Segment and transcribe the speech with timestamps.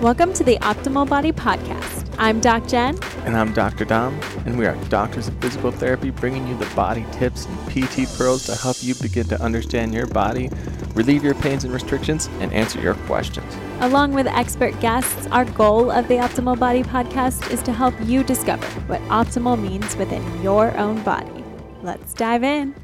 [0.00, 2.10] Welcome to the Optimal Body Podcast.
[2.16, 2.98] I'm Doc Jen.
[3.26, 3.84] And I'm Dr.
[3.84, 8.10] Dom, and we are doctors of physical therapy bringing you the body tips and PT
[8.16, 10.48] pearls to help you begin to understand your body,
[10.94, 13.54] relieve your pains and restrictions, and answer your questions.
[13.80, 18.24] Along with expert guests, our goal of the Optimal Body Podcast is to help you
[18.24, 21.44] discover what optimal means within your own body.
[21.82, 22.74] Let's dive in.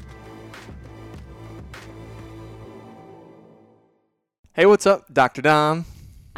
[4.53, 5.11] Hey, what's up?
[5.11, 5.41] Dr.
[5.41, 5.85] Dom.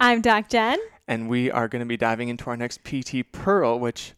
[0.01, 0.79] I'm Doc Jen.
[1.09, 4.13] And we are going to be diving into our next PT Pearl, which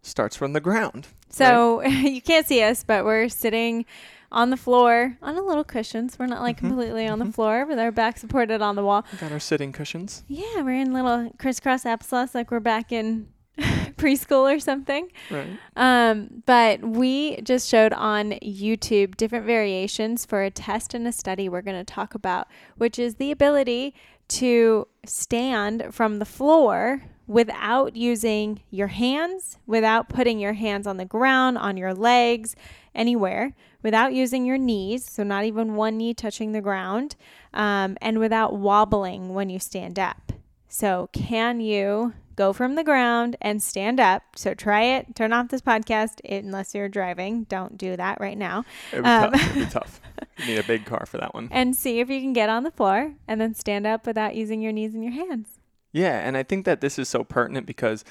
[0.00, 1.08] starts from the ground.
[1.30, 1.90] So right?
[2.12, 3.86] you can't see us, but we're sitting
[4.30, 6.16] on the floor on a little cushions.
[6.16, 6.68] We're not like mm-hmm.
[6.68, 7.26] completely on mm-hmm.
[7.26, 9.04] the floor, with our back supported on the wall.
[9.10, 10.22] We got our sitting cushions.
[10.28, 13.26] Yeah, we're in little crisscross applesauce like we're back in
[13.58, 15.10] preschool or something.
[15.28, 15.58] Right.
[15.74, 21.48] Um, but we just showed on YouTube different variations for a test and a study
[21.48, 22.46] we're going to talk about,
[22.76, 23.92] which is the ability
[24.28, 31.04] to stand from the floor without using your hands, without putting your hands on the
[31.04, 32.54] ground, on your legs,
[32.94, 37.16] anywhere, without using your knees, so not even one knee touching the ground,
[37.52, 40.32] um, and without wobbling when you stand up.
[40.68, 44.22] So, can you go from the ground and stand up.
[44.36, 45.16] So try it.
[45.16, 47.44] Turn off this podcast unless you're driving.
[47.44, 48.64] Don't do that right now.
[48.92, 49.54] It would be, um, tough.
[49.54, 50.00] be tough.
[50.38, 51.48] You need a big car for that one.
[51.50, 54.60] And see if you can get on the floor and then stand up without using
[54.60, 55.58] your knees and your hands.
[55.92, 58.04] Yeah, and I think that this is so pertinent because,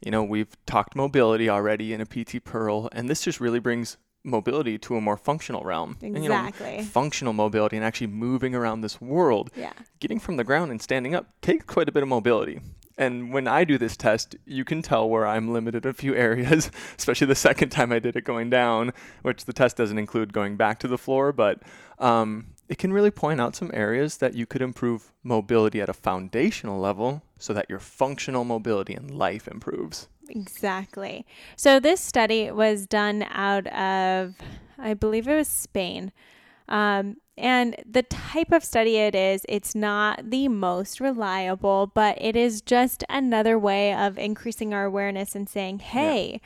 [0.00, 3.98] you know, we've talked mobility already in a PT Pearl, and this just really brings
[4.24, 5.98] mobility to a more functional realm.
[6.00, 6.08] Exactly.
[6.14, 9.50] And, you know, functional mobility and actually moving around this world.
[9.54, 9.72] Yeah.
[10.00, 12.60] Getting from the ground and standing up takes quite a bit of mobility.
[12.98, 16.70] And when I do this test, you can tell where I'm limited a few areas,
[16.98, 20.56] especially the second time I did it going down, which the test doesn't include going
[20.56, 21.62] back to the floor, but
[21.98, 25.94] um, it can really point out some areas that you could improve mobility at a
[25.94, 30.08] foundational level so that your functional mobility in life improves.
[30.28, 31.24] Exactly.
[31.54, 34.34] So this study was done out of,
[34.78, 36.12] I believe it was Spain.
[36.68, 42.34] Um, and the type of study it is, it's not the most reliable, but it
[42.34, 46.38] is just another way of increasing our awareness and saying, hey, yeah.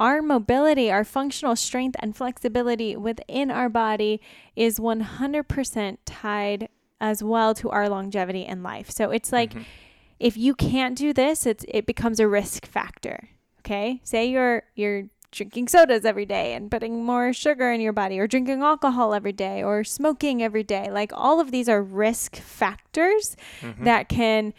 [0.00, 4.20] our mobility, our functional strength and flexibility within our body
[4.56, 6.68] is 100% tied
[7.00, 8.90] as well to our longevity in life.
[8.90, 9.62] So it's like, mm-hmm.
[10.18, 13.28] if you can't do this, it's, it becomes a risk factor.
[13.60, 14.00] Okay.
[14.02, 18.28] Say you're, you're drinking sodas every day and putting more sugar in your body or
[18.28, 20.90] drinking alcohol every day or smoking every day.
[20.90, 23.84] Like all of these are risk factors mm-hmm.
[23.84, 24.54] that can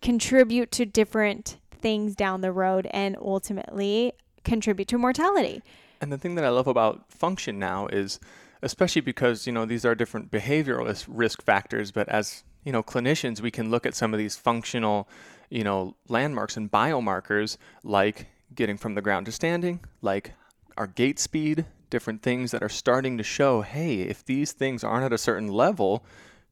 [0.00, 4.12] contribute to different things down the road and ultimately
[4.44, 5.62] contribute to mortality.
[6.00, 8.20] And the thing that I love about function now is
[8.62, 13.40] especially because, you know, these are different behavioral risk factors, but as, you know, clinicians,
[13.40, 15.08] we can look at some of these functional,
[15.48, 20.32] you know, landmarks and biomarkers like getting from the ground to standing, like
[20.76, 25.04] our gait speed, different things that are starting to show hey, if these things aren't
[25.04, 26.04] at a certain level,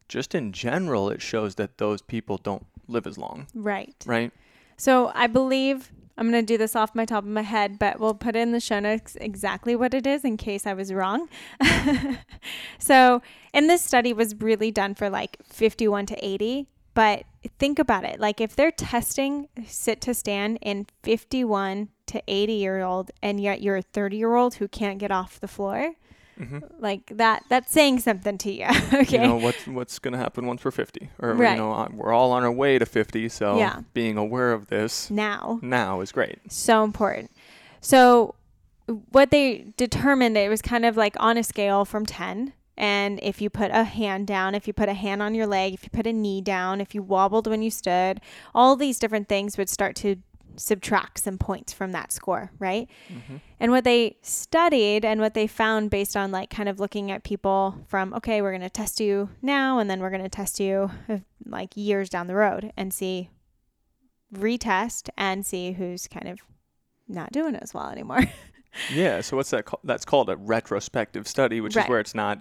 [0.09, 3.47] just in general, it shows that those people don't live as long.
[3.55, 3.95] Right.
[4.07, 4.33] Right.
[4.77, 8.01] So I believe I'm going to do this off my top of my head, but
[8.01, 11.29] we'll put in the show notes exactly what it is in case I was wrong.
[12.79, 13.21] so,
[13.53, 17.25] and this study was really done for like 51 to 80 but
[17.59, 18.19] think about it.
[18.19, 23.61] Like if they're testing sit to stand in 51 to 80 year old and yet
[23.61, 25.93] you're a 30 year old who can't get off the floor,
[26.41, 26.61] mm-hmm.
[26.79, 28.65] like that that's saying something to you.
[28.95, 29.21] okay.
[29.21, 31.51] You know what's what's going to happen once we're 50 or right.
[31.51, 33.83] you know uh, we're all on our way to 50, so yeah.
[33.93, 36.51] being aware of this now now is great.
[36.51, 37.31] So important.
[37.83, 38.37] So
[39.11, 43.41] what they determined it was kind of like on a scale from 10 and if
[43.41, 45.91] you put a hand down, if you put a hand on your leg, if you
[45.91, 48.21] put a knee down, if you wobbled when you stood,
[48.55, 50.17] all these different things would start to
[50.57, 52.89] subtract some points from that score, right?
[53.09, 53.37] Mm-hmm.
[53.61, 57.25] And what they studied and what they found based on like kind of looking at
[57.25, 60.61] people from, okay, we're going to test you now and then we're going to test
[60.61, 63.31] you uh, like years down the road and see,
[64.35, 66.41] retest and see who's kind of
[67.09, 68.23] not doing as well anymore.
[68.93, 69.21] yeah.
[69.21, 69.65] So what's that?
[69.65, 69.81] Called?
[69.85, 71.85] That's called a retrospective study, which right.
[71.85, 72.41] is where it's not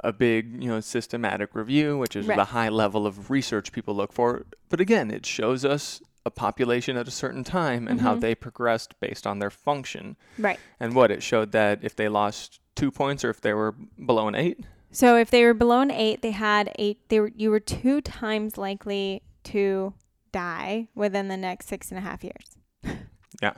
[0.00, 2.36] a big, you know, systematic review, which is right.
[2.36, 4.46] the high level of research people look for.
[4.68, 8.06] But again, it shows us a population at a certain time and mm-hmm.
[8.06, 10.16] how they progressed based on their function.
[10.38, 10.58] Right.
[10.78, 13.74] And what it showed that if they lost two points or if they were
[14.04, 14.60] below an eight.
[14.90, 17.08] So if they were below an eight, they had eight.
[17.08, 19.94] They were you were two times likely to
[20.32, 22.56] die within the next six and a half years.
[23.42, 23.54] yeah.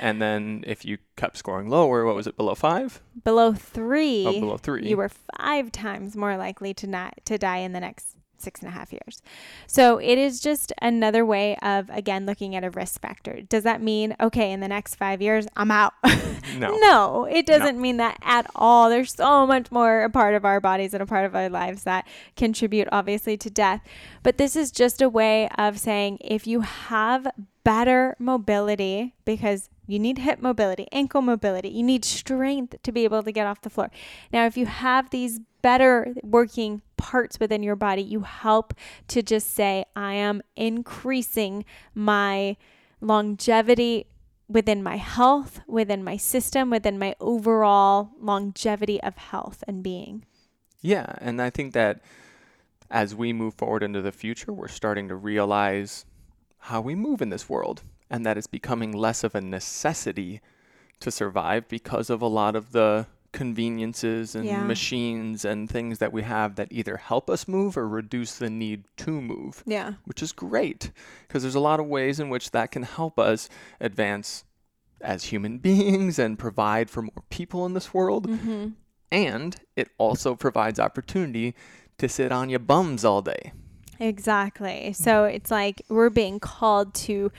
[0.00, 3.00] And then if you kept scoring lower, what was it, below five?
[3.24, 4.26] Below three.
[4.26, 4.88] Oh, below three.
[4.88, 8.68] You were five times more likely to not to die in the next six and
[8.68, 9.22] a half years.
[9.66, 13.40] So it is just another way of, again, looking at a risk factor.
[13.42, 15.94] Does that mean, okay, in the next five years, I'm out?
[16.58, 16.78] No.
[16.78, 18.88] no, it doesn't mean that at all.
[18.88, 21.82] There's so much more a part of our bodies and a part of our lives
[21.82, 22.06] that
[22.36, 23.82] contribute, obviously, to death.
[24.22, 27.26] But this is just a way of saying if you have
[27.66, 33.24] better mobility, because you need hip mobility, ankle mobility, you need strength to be able
[33.24, 33.90] to get off the floor.
[34.32, 38.72] Now, if you have these better working parts within your body, you help
[39.08, 42.56] to just say, I am increasing my
[43.00, 44.06] longevity
[44.48, 50.24] within my health, within my system, within my overall longevity of health and being.
[50.82, 52.00] Yeah, and I think that
[52.92, 56.06] as we move forward into the future, we're starting to realize
[56.58, 60.40] how we move in this world and that it's becoming less of a necessity
[61.00, 64.62] to survive because of a lot of the conveniences and Yeah.
[64.64, 68.84] machines and things that we have that either help us move or reduce the need
[68.98, 69.94] to move, Yeah.
[70.04, 70.90] which is great
[71.26, 73.48] because there's a lot of ways in which that can help us
[73.80, 74.44] advance
[75.00, 78.26] as human beings and provide for more people in this world.
[78.28, 78.68] Mm-hmm.
[79.12, 81.54] And it also provides opportunity
[81.98, 83.52] to sit on your bums all day.
[83.98, 84.92] Exactly.
[84.92, 87.32] So it's like we're being called to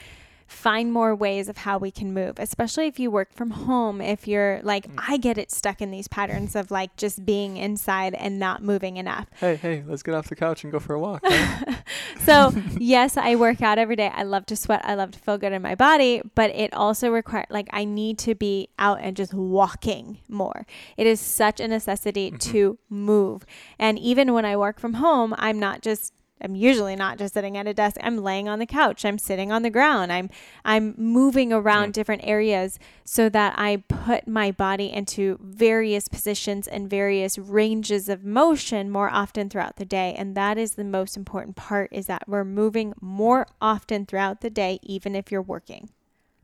[0.48, 4.00] find more ways of how we can move, especially if you work from home.
[4.00, 4.96] If you're like, mm.
[5.08, 8.96] I get it stuck in these patterns of like just being inside and not moving
[8.98, 9.28] enough.
[9.40, 11.22] Hey, hey, let's get off the couch and go for a walk.
[11.24, 11.74] huh?
[12.24, 14.12] So, yes, I work out every day.
[14.14, 14.82] I love to sweat.
[14.84, 18.18] I love to feel good in my body, but it also requires like I need
[18.20, 20.66] to be out and just walking more.
[20.98, 22.52] It is such a necessity mm-hmm.
[22.52, 23.46] to move.
[23.80, 27.58] And even when I work from home, I'm not just I'm usually not just sitting
[27.58, 27.98] at a desk.
[28.02, 29.06] I'm laying on the couch.
[29.06, 30.12] I'm sitting on the ground.
[30.12, 30.30] I'm
[30.64, 36.90] I'm moving around different areas so that I put my body into various positions and
[36.90, 40.14] various ranges of motion more often throughout the day.
[40.18, 44.50] And that is the most important part is that we're moving more often throughout the
[44.50, 45.90] day even if you're working.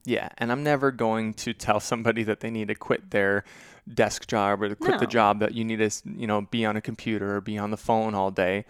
[0.06, 3.46] yeah, and I'm never going to tell somebody that they need to quit their
[3.92, 6.76] desk job or to quit the job that you need to, you know, be on
[6.76, 8.66] a computer or be on the phone all day.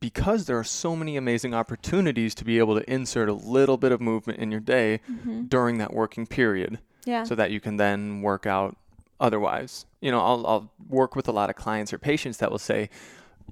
[0.00, 3.92] Because there are so many amazing opportunities to be able to insert a little bit
[3.92, 5.00] of movement in your day
[5.48, 6.78] during that working period.
[7.06, 7.22] Yeah.
[7.22, 8.76] so that you can then work out
[9.20, 9.86] otherwise.
[10.00, 12.90] You know, I'll, I'll work with a lot of clients or patients that will say,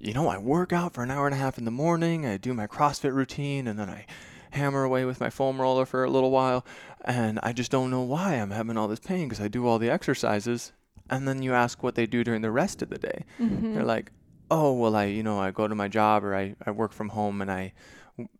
[0.00, 2.36] you know, I work out for an hour and a half in the morning, I
[2.36, 4.06] do my CrossFit routine, and then I
[4.50, 6.64] hammer away with my foam roller for a little while,
[7.04, 9.78] and I just don't know why I'm having all this pain because I do all
[9.78, 10.72] the exercises.
[11.10, 13.24] And then you ask what they do during the rest of the day.
[13.38, 13.74] Mm-hmm.
[13.74, 14.10] They're like,
[14.50, 17.10] oh, well, I, you know, I go to my job or I, I work from
[17.10, 17.72] home and I,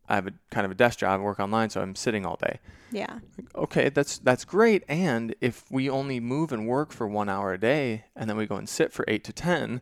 [0.08, 2.36] I have a kind of a desk job, I work online, so I'm sitting all
[2.36, 2.60] day
[2.94, 3.18] yeah.
[3.56, 4.84] okay, that's that's great.
[4.88, 8.46] And if we only move and work for one hour a day, and then we
[8.46, 9.80] go and sit for eight to ten,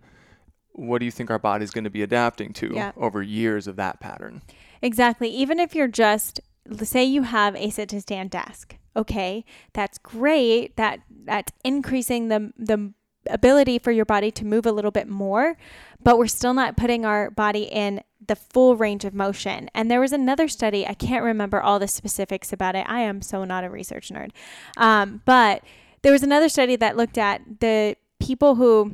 [0.73, 2.93] what do you think our body's going to be adapting to Yeah.
[2.97, 4.41] over years of that pattern?
[4.81, 5.29] Exactly.
[5.29, 6.41] Even if you're just
[6.83, 8.77] say you have a sit to stand desk.
[8.97, 10.77] Okay, that's great.
[10.77, 12.95] That that's increasing the the
[13.29, 15.57] ability for your body to move a little bit more,
[16.03, 19.69] but we're still not putting our body in the full range of motion.
[19.75, 22.87] And there was another study, I can't remember all the specifics about it.
[22.89, 24.31] I am so not a research nerd.
[24.77, 25.63] Um, but
[26.03, 28.93] there was another study that looked at the people who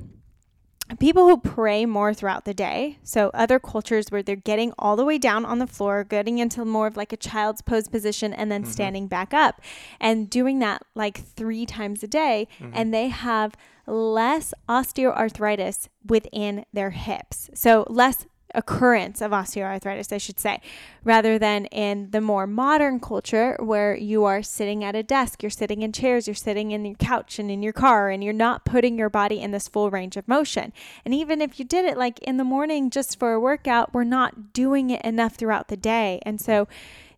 [0.98, 2.98] people who pray more throughout the day.
[3.02, 6.64] So other cultures where they're getting all the way down on the floor, getting into
[6.64, 9.60] more of like a child's pose position and then standing back up
[10.00, 13.54] and doing that like 3 times a day and they have
[13.88, 17.50] less osteoarthritis within their hips.
[17.54, 20.60] So less occurrence of osteoarthritis, I should say,
[21.04, 25.50] rather than in the more modern culture where you are sitting at a desk, you're
[25.50, 28.64] sitting in chairs, you're sitting in your couch and in your car, and you're not
[28.64, 30.72] putting your body in this full range of motion.
[31.04, 34.04] And even if you did it like in the morning just for a workout, we're
[34.04, 36.20] not doing it enough throughout the day.
[36.22, 36.68] And so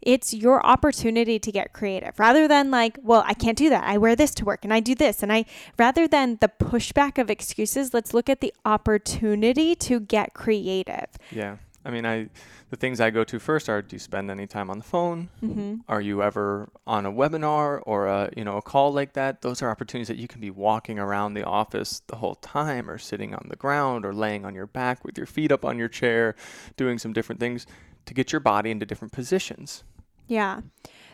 [0.03, 3.85] it's your opportunity to get creative rather than like, well, I can't do that.
[3.85, 5.23] I wear this to work and I do this.
[5.23, 5.45] And I,
[5.79, 11.09] rather than the pushback of excuses, let's look at the opportunity to get creative.
[11.31, 12.29] Yeah, I mean, I
[12.69, 15.29] the things I go to first are: Do you spend any time on the phone?
[15.43, 15.77] Mm-hmm.
[15.89, 19.43] Are you ever on a webinar or a you know a call like that?
[19.43, 22.99] Those are opportunities that you can be walking around the office the whole time, or
[22.99, 25.89] sitting on the ground, or laying on your back with your feet up on your
[25.89, 26.35] chair,
[26.77, 27.67] doing some different things
[28.07, 29.85] to get your body into different positions.
[30.27, 30.61] Yeah.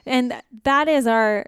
[0.04, 1.46] And that is our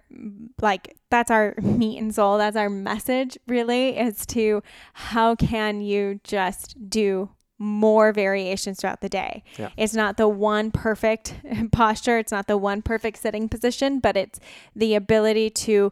[0.61, 2.37] like that's our meat and soul.
[2.37, 4.61] That's our message really is to
[4.93, 7.29] how can you just do
[7.59, 9.43] more variations throughout the day.
[9.57, 9.69] Yeah.
[9.75, 11.35] It's not the one perfect
[11.71, 14.39] posture, it's not the one perfect sitting position, but it's
[14.75, 15.91] the ability to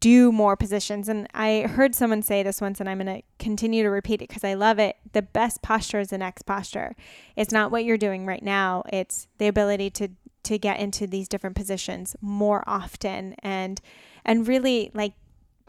[0.00, 1.08] do more positions.
[1.08, 4.28] And I heard someone say this once, and I'm going to continue to repeat it
[4.28, 4.96] because I love it.
[5.12, 6.94] The best posture is the next posture.
[7.36, 10.08] It's not what you're doing right now, it's the ability to
[10.44, 13.82] to get into these different positions more often and
[14.24, 15.12] and really like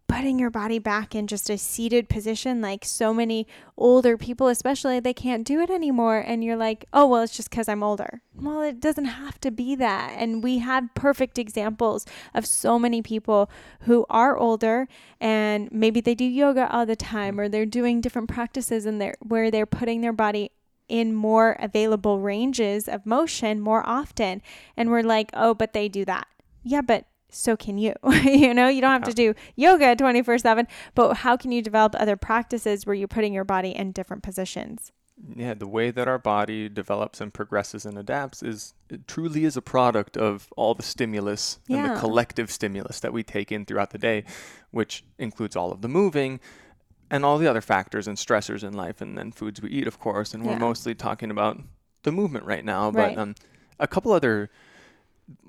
[0.09, 3.45] putting your body back in just a seated position like so many
[3.77, 7.49] older people especially they can't do it anymore and you're like oh well it's just
[7.49, 8.21] because i'm older.
[8.33, 13.03] Well it doesn't have to be that and we have perfect examples of so many
[13.03, 13.51] people
[13.81, 14.87] who are older
[15.21, 19.15] and maybe they do yoga all the time or they're doing different practices and they're
[19.21, 20.51] where they're putting their body
[20.87, 24.41] in more available ranges of motion more often
[24.75, 26.27] and we're like oh but they do that.
[26.63, 27.93] Yeah but so can you.
[28.23, 31.95] you know, you don't have to do yoga 24 7, but how can you develop
[31.97, 34.91] other practices where you're putting your body in different positions?
[35.35, 39.57] Yeah, the way that our body develops and progresses and adapts is it truly is
[39.57, 41.77] a product of all the stimulus yeah.
[41.77, 44.23] and the collective stimulus that we take in throughout the day,
[44.71, 46.39] which includes all of the moving
[47.11, 49.99] and all the other factors and stressors in life, and then foods we eat, of
[49.99, 50.33] course.
[50.33, 50.59] And we're yeah.
[50.59, 51.59] mostly talking about
[52.03, 53.17] the movement right now, but right.
[53.17, 53.35] um,
[53.79, 54.49] a couple other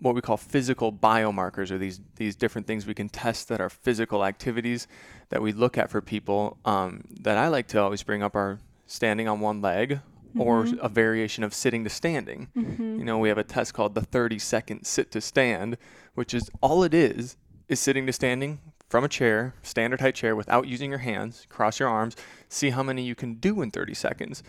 [0.00, 3.70] what we call physical biomarkers, or these these different things we can test that are
[3.70, 4.86] physical activities
[5.30, 6.58] that we look at for people.
[6.64, 10.40] Um, that I like to always bring up are standing on one leg, mm-hmm.
[10.40, 12.48] or a variation of sitting to standing.
[12.56, 12.98] Mm-hmm.
[12.98, 15.76] You know, we have a test called the 30 second sit to stand,
[16.14, 17.36] which is all it is
[17.68, 21.46] is sitting to standing from a chair, standard height chair, without using your hands.
[21.48, 22.16] Cross your arms.
[22.48, 24.42] See how many you can do in 30 seconds.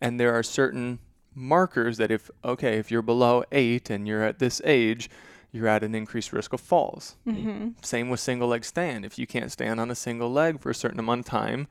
[0.00, 0.98] And there are certain
[1.38, 5.08] markers that if okay if you're below eight and you're at this age
[5.50, 7.16] you're at an increased risk of falls.
[7.26, 7.70] Mm-hmm.
[7.82, 9.06] same with single leg stand.
[9.06, 11.68] If you can't stand on a single leg for a certain amount of time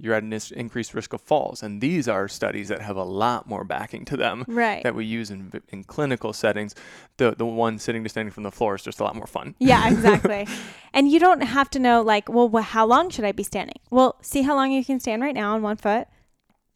[0.00, 1.62] you're at an increased risk of falls.
[1.62, 4.82] And these are studies that have a lot more backing to them right.
[4.82, 6.74] that we use in, in clinical settings.
[7.18, 9.54] The the one sitting to standing from the floor is just a lot more fun.
[9.58, 10.48] Yeah exactly.
[10.94, 13.76] And you don't have to know like well how long should i be standing?
[13.90, 16.08] Well see how long you can stand right now on one foot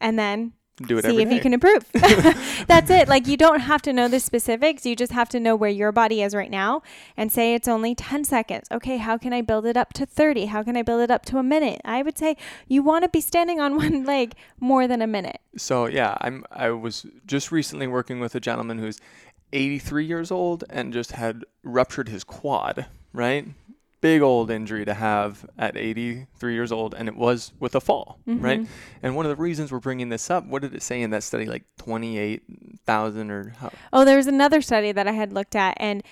[0.01, 1.35] and then do it see if day.
[1.35, 1.87] you can improve.
[2.67, 3.09] That's it.
[3.09, 4.85] Like you don't have to know the specifics.
[4.85, 6.83] You just have to know where your body is right now
[7.17, 8.67] and say it's only 10 seconds.
[8.71, 10.47] Okay, how can I build it up to 30?
[10.47, 11.81] How can I build it up to a minute?
[11.85, 15.41] I would say you want to be standing on one leg more than a minute.
[15.57, 19.01] So, yeah, I'm I was just recently working with a gentleman who's
[19.53, 23.47] 83 years old and just had ruptured his quad, right?
[24.05, 28.19] Big old injury to have at 83 years old, and it was with a fall,
[28.29, 28.45] mm-hmm.
[28.45, 28.67] right?
[29.03, 31.23] And one of the reasons we're bringing this up, what did it say in that
[31.23, 31.47] study?
[31.47, 33.73] Like 28,000 or how?
[33.95, 36.03] Oh, there was another study that I had looked at, and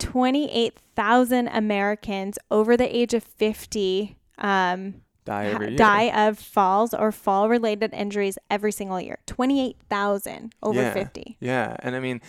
[0.00, 5.76] 28,000 Americans over the age of 50 um, die every year.
[5.76, 9.18] die of falls or fall related injuries every single year.
[9.26, 10.92] 28,000 over yeah.
[10.92, 11.36] 50.
[11.38, 11.76] Yeah.
[11.78, 12.20] And I mean,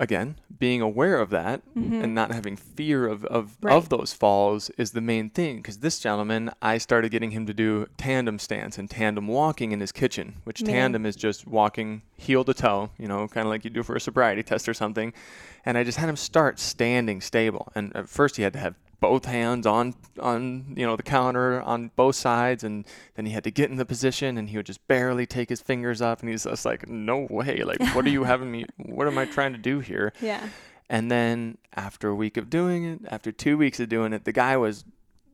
[0.00, 2.02] again, being aware of that mm-hmm.
[2.02, 3.76] and not having fear of of, right.
[3.76, 5.58] of those falls is the main thing.
[5.58, 9.80] Because this gentleman, I started getting him to do tandem stance and tandem walking in
[9.80, 13.62] his kitchen, which tandem is just walking heel to toe, you know, kind of like
[13.62, 15.12] you do for a sobriety test or something.
[15.64, 17.70] And I just had him start standing stable.
[17.74, 21.62] And at first, he had to have both hands on on you know the counter
[21.62, 24.66] on both sides and then he had to get in the position and he would
[24.66, 28.10] just barely take his fingers up and he's just like no way like what are
[28.10, 30.12] you having me what am i trying to do here?
[30.20, 30.48] Yeah.
[30.88, 34.32] And then after a week of doing it after two weeks of doing it the
[34.32, 34.84] guy was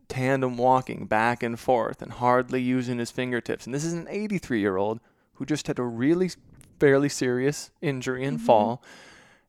[0.09, 3.67] tandem walking back and forth and hardly using his fingertips.
[3.67, 5.01] And this is an 83 year old
[5.35, 6.31] who just had a really
[6.79, 8.47] fairly serious injury and mm-hmm.
[8.47, 8.83] fall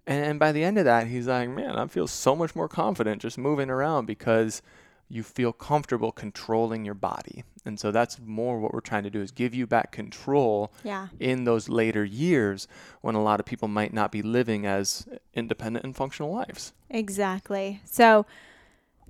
[0.07, 3.21] and, by the end of that, he's like, man, I feel so much more confident
[3.21, 4.61] just moving around because
[5.09, 7.43] you feel comfortable controlling your body.
[7.65, 11.07] And so that's more what we're trying to do is give you back control yeah.
[11.19, 12.67] in those later years
[13.01, 16.73] when a lot of people might not be living as independent and functional lives.
[16.89, 17.81] Exactly.
[17.85, 18.25] So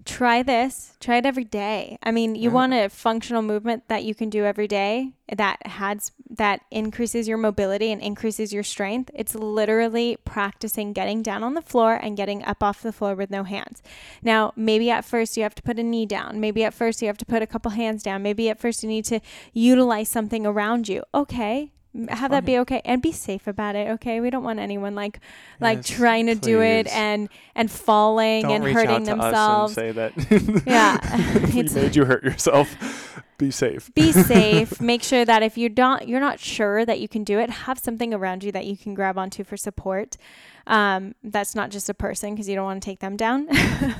[0.05, 1.97] try this try it every day.
[2.01, 2.55] I mean you mm-hmm.
[2.55, 7.37] want a functional movement that you can do every day that has that increases your
[7.37, 9.11] mobility and increases your strength.
[9.13, 13.29] It's literally practicing getting down on the floor and getting up off the floor with
[13.29, 13.81] no hands.
[14.21, 16.39] Now maybe at first you have to put a knee down.
[16.39, 18.23] Maybe at first you have to put a couple hands down.
[18.23, 19.19] Maybe at first you need to
[19.53, 21.03] utilize something around you.
[21.13, 21.71] Okay
[22.09, 24.19] have that be okay and be safe about it okay?
[24.19, 25.19] We don't want anyone like
[25.59, 26.41] like yes, trying to please.
[26.41, 29.73] do it and and falling don't and hurting themselves.
[29.73, 30.13] say that.
[30.65, 30.97] Yeah
[31.53, 33.93] we made you hurt yourself be safe.
[33.93, 34.81] Be safe.
[34.81, 37.77] Make sure that if you don't you're not sure that you can do it have
[37.77, 40.17] something around you that you can grab onto for support
[40.67, 43.47] um, that's not just a person because you don't want to take them down.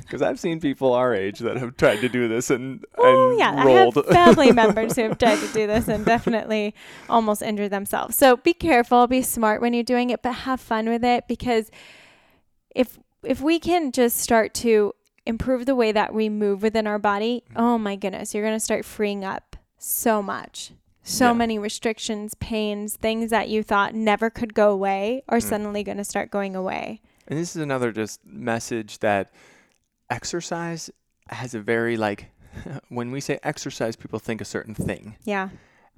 [0.08, 3.40] Because I've seen people our age that have tried to do this and, oh, and
[3.40, 3.98] yeah, rolled.
[3.98, 6.74] I have family members who have tried to do this and definitely
[7.10, 8.16] almost injured themselves.
[8.16, 11.70] So be careful, be smart when you're doing it, but have fun with it because
[12.74, 14.94] if if we can just start to
[15.26, 18.64] improve the way that we move within our body, oh my goodness, you're going to
[18.64, 20.72] start freeing up so much.
[21.10, 21.34] So Yeah.
[21.34, 25.44] many restrictions, pains, things that you thought never could go away are Mm.
[25.50, 27.00] suddenly going to start going away.
[27.30, 29.32] And this is another just message that
[30.10, 30.90] exercise
[31.30, 32.28] has a very like
[32.90, 35.16] when we say exercise, people think a certain thing.
[35.24, 35.50] Yeah.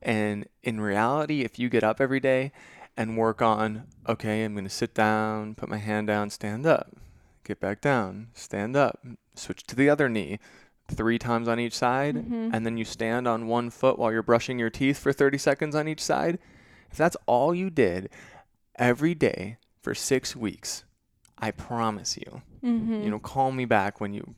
[0.01, 2.51] And in reality, if you get up every day
[2.97, 6.91] and work on, okay, I'm going to sit down, put my hand down, stand up,
[7.43, 8.99] get back down, stand up,
[9.35, 10.37] switch to the other knee
[10.89, 12.51] three times on each side, Mhm.
[12.53, 15.75] and then you stand on one foot while you're brushing your teeth for 30 seconds
[15.75, 16.39] on each side.
[16.91, 18.09] If that's all you did
[18.75, 20.83] every day for six weeks,
[21.37, 23.03] I promise you, Mm-hmm.
[23.03, 24.35] you know, call me back when you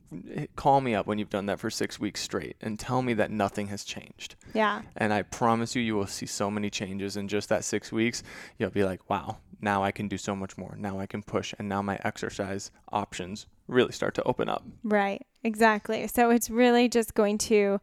[0.56, 3.32] call me up when you've done that for six weeks straight and tell me that
[3.32, 4.36] nothing has changed.
[4.54, 4.84] yeah.
[4.96, 8.22] And I promise you, you will see so many changes in just that six weeks.
[8.60, 10.75] You'll be like, wow, now I can do so much more.
[10.78, 11.54] Now I can push.
[11.58, 14.63] And now my exercise options really start to open up.
[14.84, 16.08] Right, exactly.
[16.08, 17.80] So it's really just going to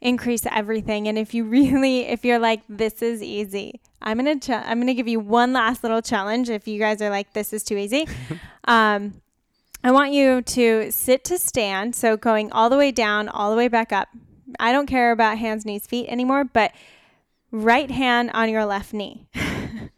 [0.00, 1.08] increase everything.
[1.08, 4.94] And if you really, if you're like, this is easy, I'm gonna, ch- I'm gonna
[4.94, 6.48] give you one last little challenge.
[6.50, 8.06] If you guys are like, this is too easy,
[8.64, 9.20] um,
[9.84, 11.94] I want you to sit to stand.
[11.94, 14.08] So going all the way down, all the way back up.
[14.58, 16.72] I don't care about hands, knees, feet anymore, but
[17.50, 19.26] right hand on your left knee.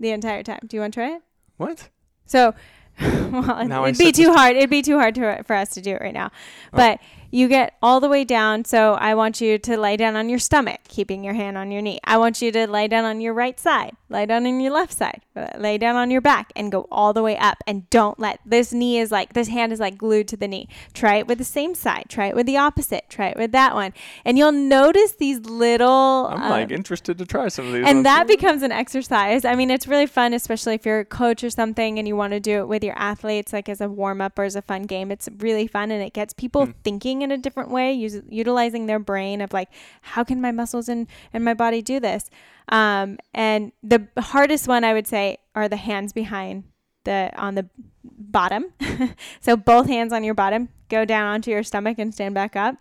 [0.00, 0.60] the entire time.
[0.66, 1.22] Do you want to try it?
[1.56, 1.88] What?
[2.26, 2.54] So,
[3.00, 4.56] well, Now I it'd be too to- hard.
[4.56, 6.30] It'd be too hard to, for us to do it right now.
[6.72, 6.76] Oh.
[6.76, 8.64] But you get all the way down.
[8.64, 11.82] So I want you to lay down on your stomach, keeping your hand on your
[11.82, 12.00] knee.
[12.04, 14.92] I want you to lay down on your right side, lay down on your left
[14.92, 17.58] side, uh, lay down on your back, and go all the way up.
[17.66, 20.68] And don't let this knee is like this hand is like glued to the knee.
[20.94, 22.06] Try it with the same side.
[22.08, 23.04] Try it with the opposite.
[23.08, 23.92] Try it with that one,
[24.24, 26.28] and you'll notice these little.
[26.30, 27.86] I'm um, like interested to try some of these.
[27.86, 28.04] and ones.
[28.04, 29.44] that becomes an exercise.
[29.44, 32.32] I mean, it's really fun, especially if you're a coach or something and you want
[32.32, 34.84] to do it with your athletes, like as a warm up or as a fun
[34.84, 35.10] game.
[35.10, 38.98] It's really fun and it gets people thinking in a different way, use, utilizing their
[38.98, 39.68] brain of like,
[40.02, 42.30] how can my muscles and, and my body do this?
[42.68, 46.64] Um, and the hardest one I would say are the hands behind
[47.04, 47.68] the on the
[48.04, 48.66] bottom.
[49.40, 52.76] so both hands on your bottom, go down onto your stomach and stand back up.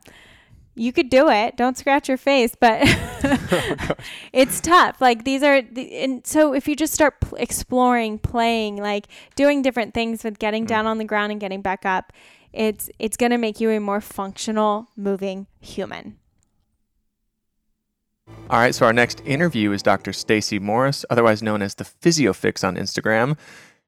[0.77, 1.55] You could do it.
[1.55, 2.81] Don't scratch your face, but
[4.33, 4.99] it's tough.
[4.99, 9.07] Like these are, the, and so if you just start pl- exploring, playing, like
[9.37, 12.11] doing different things with getting down on the ground and getting back up,
[12.55, 16.17] it's it's gonna make you a more functional, moving human.
[18.49, 20.11] All right, so our next interview is Dr.
[20.11, 23.37] Stacie Morris, otherwise known as the PhysioFix on Instagram.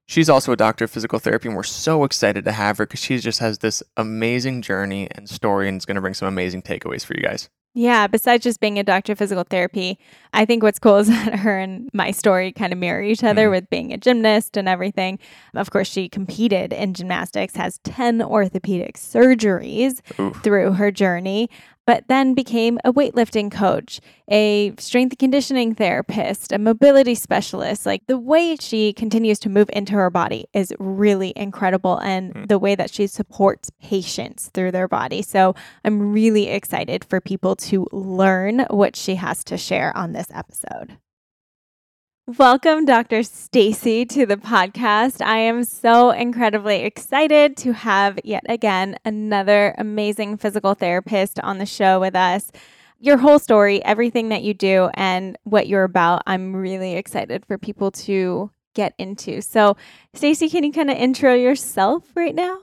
[0.06, 3.02] She's also a doctor of physical therapy, and we're so excited to have her because
[3.02, 6.62] she just has this amazing journey and story, and is going to bring some amazing
[6.62, 7.50] takeaways for you guys.
[7.78, 10.00] Yeah, besides just being a doctor of physical therapy,
[10.34, 13.50] I think what's cool is that her and my story kind of mirror each other
[13.50, 13.52] Mhm.
[13.52, 15.20] with being a gymnast and everything.
[15.54, 20.42] Of course, she competed in gymnastics, has 10 orthopedic surgeries Oof.
[20.42, 21.52] through her journey,
[21.88, 27.86] but then became a weightlifting coach, a strength and conditioning therapist, a mobility specialist.
[27.88, 32.48] Like the way she continues to move into her body is really incredible, and Mm.
[32.50, 35.22] the way that she supports patients through their body.
[35.22, 40.28] So I'm really excited for people to learn what she has to share on this
[40.34, 40.98] episode.
[42.36, 43.20] Welcome, Dr.
[43.20, 45.26] Stacie, to the podcast.
[45.26, 51.66] I am so incredibly excited to have yet again another amazing physical therapist on the
[51.66, 52.52] show with us.
[53.00, 57.58] Your whole story, everything that you do, and what you're about, I'm really excited for
[57.58, 59.42] people to get into.
[59.42, 59.78] So,
[60.14, 62.58] Stacie, can you kind of intro yourself right now?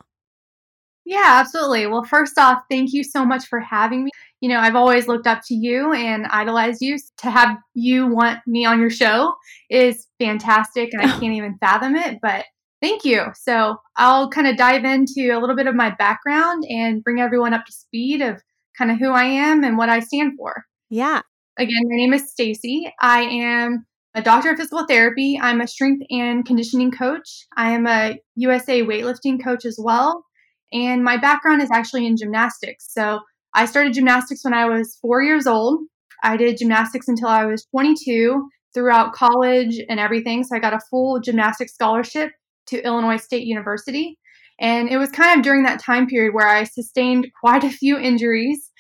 [1.07, 1.87] Yeah, absolutely.
[1.87, 4.11] Well, first off, thank you so much for having me.
[4.44, 6.98] You know, I've always looked up to you and idolized you.
[7.22, 9.33] To have you want me on your show
[9.70, 12.44] is fantastic, and I can't even fathom it, but
[12.83, 13.24] thank you.
[13.40, 17.54] So, I'll kind of dive into a little bit of my background and bring everyone
[17.54, 18.42] up to speed of
[18.76, 20.64] kind of who I am and what I stand for.
[20.90, 21.22] Yeah.
[21.59, 22.90] Again, my name is Stacie.
[23.00, 25.38] I am a doctor of physical therapy.
[25.40, 27.46] I'm a strength and conditioning coach.
[27.57, 30.22] I am a USA weightlifting coach as well.
[30.70, 32.92] And my background is actually in gymnastics.
[32.92, 33.20] So
[33.54, 35.80] I started gymnastics when I was four years old.
[36.22, 40.42] I did gymnastics until I was 22 throughout college and everything.
[40.42, 42.32] So I got a full gymnastics scholarship
[42.66, 44.18] to Illinois State University.
[44.60, 47.98] And it was kind of during that time period where I sustained quite a few
[47.98, 48.70] injuries.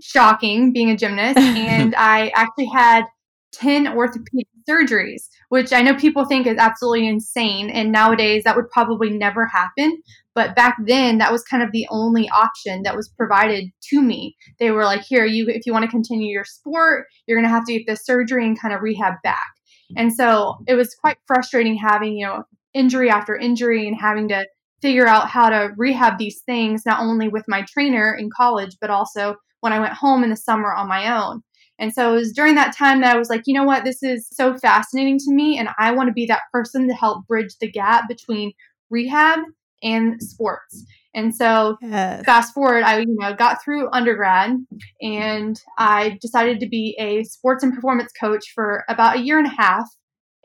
[0.00, 1.38] Shocking being a gymnast.
[1.38, 3.04] and I actually had
[3.52, 7.68] 10 orthopedic surgeries, which I know people think is absolutely insane.
[7.68, 10.02] And nowadays that would probably never happen.
[10.34, 14.34] But back then, that was kind of the only option that was provided to me.
[14.58, 17.54] They were like, here, you if you want to continue your sport, you're going to
[17.54, 19.52] have to get this surgery and kind of rehab back.
[19.96, 24.46] And so it was quite frustrating having, you know, injury after injury and having to
[24.80, 28.90] figure out how to rehab these things, not only with my trainer in college, but
[28.90, 31.42] also when I went home in the summer on my own.
[31.78, 34.02] And so it was during that time that I was like, you know what, this
[34.02, 35.58] is so fascinating to me.
[35.58, 38.52] And I want to be that person to help bridge the gap between
[38.90, 39.40] rehab
[39.82, 40.84] and sports.
[41.14, 42.24] And so yes.
[42.24, 44.56] fast forward, I you know got through undergrad
[45.00, 49.46] and I decided to be a sports and performance coach for about a year and
[49.46, 49.86] a half.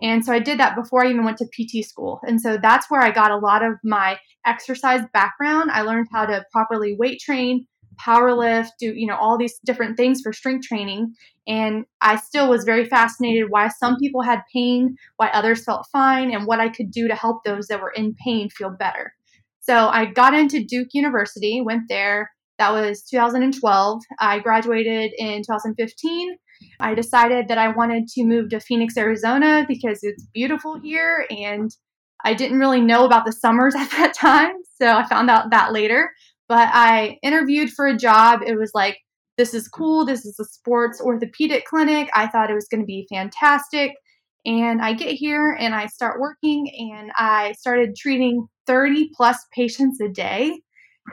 [0.02, 2.20] And so I did that before I even went to PT school.
[2.28, 5.72] And so that's where I got a lot of my exercise background.
[5.72, 7.66] I learned how to properly weight train,
[7.98, 11.14] power lift, do, you know, all these different things for strength training.
[11.48, 16.32] And I still was very fascinated why some people had pain, why others felt fine,
[16.32, 19.14] and what I could do to help those that were in pain feel better.
[19.68, 22.32] So I got into Duke University, went there.
[22.58, 24.02] That was 2012.
[24.20, 26.38] I graduated in 2015.
[26.80, 31.70] I decided that I wanted to move to Phoenix, Arizona because it's beautiful here and
[32.24, 34.54] I didn't really know about the summers at that time.
[34.82, 36.12] So I found out that later.
[36.48, 38.40] But I interviewed for a job.
[38.46, 38.98] It was like,
[39.38, 40.06] this is cool.
[40.06, 42.10] This is a sports orthopedic clinic.
[42.16, 43.92] I thought it was going to be fantastic.
[44.46, 50.00] And I get here and I start working and I started treating 30 plus patients
[50.02, 50.60] a day.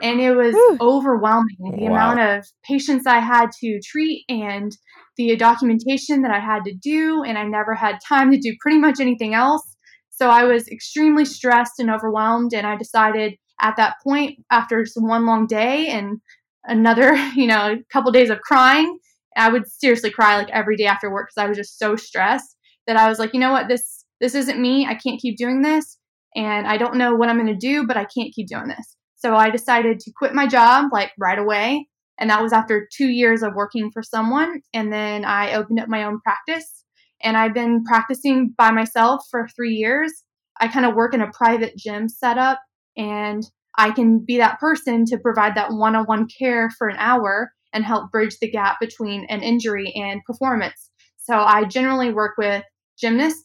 [0.01, 0.77] And it was Whew.
[0.81, 2.13] overwhelming the wow.
[2.13, 4.75] amount of patients I had to treat and
[5.15, 7.23] the documentation that I had to do.
[7.23, 9.63] And I never had time to do pretty much anything else.
[10.09, 12.53] So I was extremely stressed and overwhelmed.
[12.53, 16.19] And I decided at that point, after one long day and
[16.65, 18.99] another, you know, a couple days of crying,
[19.35, 22.55] I would seriously cry like every day after work because I was just so stressed
[22.87, 24.85] that I was like, you know what, this this isn't me.
[24.85, 25.97] I can't keep doing this,
[26.35, 28.95] and I don't know what I'm going to do, but I can't keep doing this.
[29.15, 31.87] So I decided to quit my job like right away,
[32.19, 34.61] and that was after two years of working for someone.
[34.73, 36.83] And then I opened up my own practice,
[37.23, 40.11] and I've been practicing by myself for three years.
[40.59, 42.59] I kind of work in a private gym setup,
[42.95, 43.43] and
[43.77, 48.11] I can be that person to provide that one-on-one care for an hour and help
[48.11, 50.91] bridge the gap between an injury and performance.
[51.23, 52.63] So I generally work with
[52.97, 53.43] gymnasts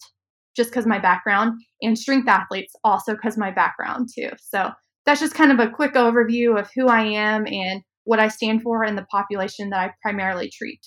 [0.56, 4.30] just because my background and strength athletes also because my background too.
[4.40, 4.70] So
[5.06, 8.62] that's just kind of a quick overview of who I am and what I stand
[8.62, 10.80] for and the population that I primarily treat.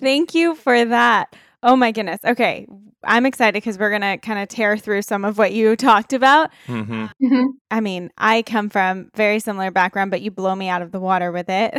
[0.00, 1.34] Thank you for that.
[1.62, 2.20] Oh my goodness.
[2.24, 2.66] Okay.
[3.04, 6.12] I'm excited because we're going to kind of tear through some of what you talked
[6.12, 6.50] about.
[6.66, 6.92] Mm-hmm.
[6.92, 7.46] Mm-hmm.
[7.70, 11.00] I mean, I come from very similar background, but you blow me out of the
[11.00, 11.72] water with it.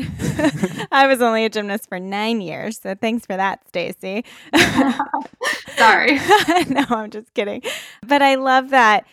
[0.92, 2.80] I was only a gymnast for nine years.
[2.80, 4.26] So thanks for that, Stacie.
[5.78, 6.16] Sorry.
[6.70, 7.62] no, I'm just kidding.
[8.06, 9.06] But I love that.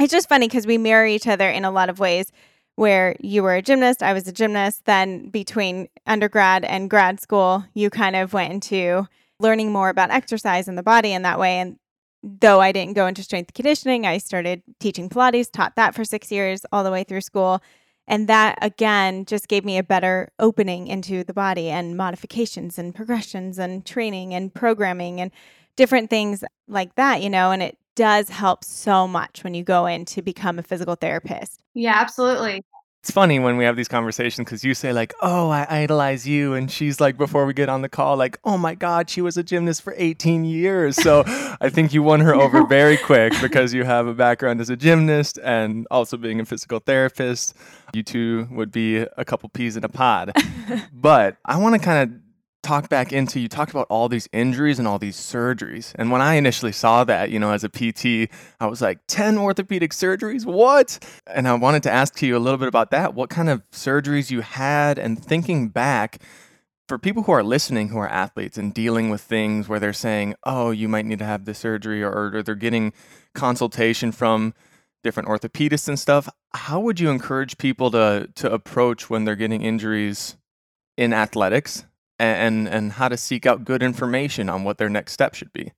[0.00, 2.32] It's just funny because we mirror each other in a lot of ways
[2.76, 4.86] where you were a gymnast, I was a gymnast.
[4.86, 9.06] Then between undergrad and grad school, you kind of went into
[9.42, 11.58] learning more about exercise and the body in that way.
[11.58, 11.76] And
[12.22, 16.30] though I didn't go into strength conditioning, I started teaching Pilates, taught that for six
[16.30, 17.60] years all the way through school.
[18.06, 22.94] And that again just gave me a better opening into the body and modifications and
[22.94, 25.30] progressions and training and programming and
[25.76, 29.86] different things like that, you know, and it does help so much when you go
[29.86, 31.62] in to become a physical therapist.
[31.74, 32.62] Yeah, absolutely
[33.02, 36.54] it's funny when we have these conversations because you say like oh i idolize you
[36.54, 39.36] and she's like before we get on the call like oh my god she was
[39.36, 40.94] a gymnast for 18 years.
[40.94, 41.24] So
[41.60, 44.76] i think you won her over very quick because you have a background as a
[44.76, 47.56] gymnast and also being a physical therapist.
[47.92, 50.32] You two would be a couple peas in a pod.
[50.92, 52.21] But i want to kind of
[52.62, 55.92] talk back into you talked about all these injuries and all these surgeries.
[55.96, 59.36] And when I initially saw that, you know, as a PT, I was like, 10
[59.36, 60.46] orthopedic surgeries?
[60.46, 60.98] What?
[61.26, 63.14] And I wanted to ask you a little bit about that.
[63.14, 66.22] What kind of surgeries you had and thinking back
[66.88, 70.34] for people who are listening who are athletes and dealing with things where they're saying,
[70.44, 72.92] "Oh, you might need to have this surgery," or, or they're getting
[73.34, 74.52] consultation from
[75.02, 76.28] different orthopedists and stuff.
[76.52, 80.36] How would you encourage people to to approach when they're getting injuries
[80.98, 81.84] in athletics
[82.22, 85.72] and and how to seek out good information on what their next step should be.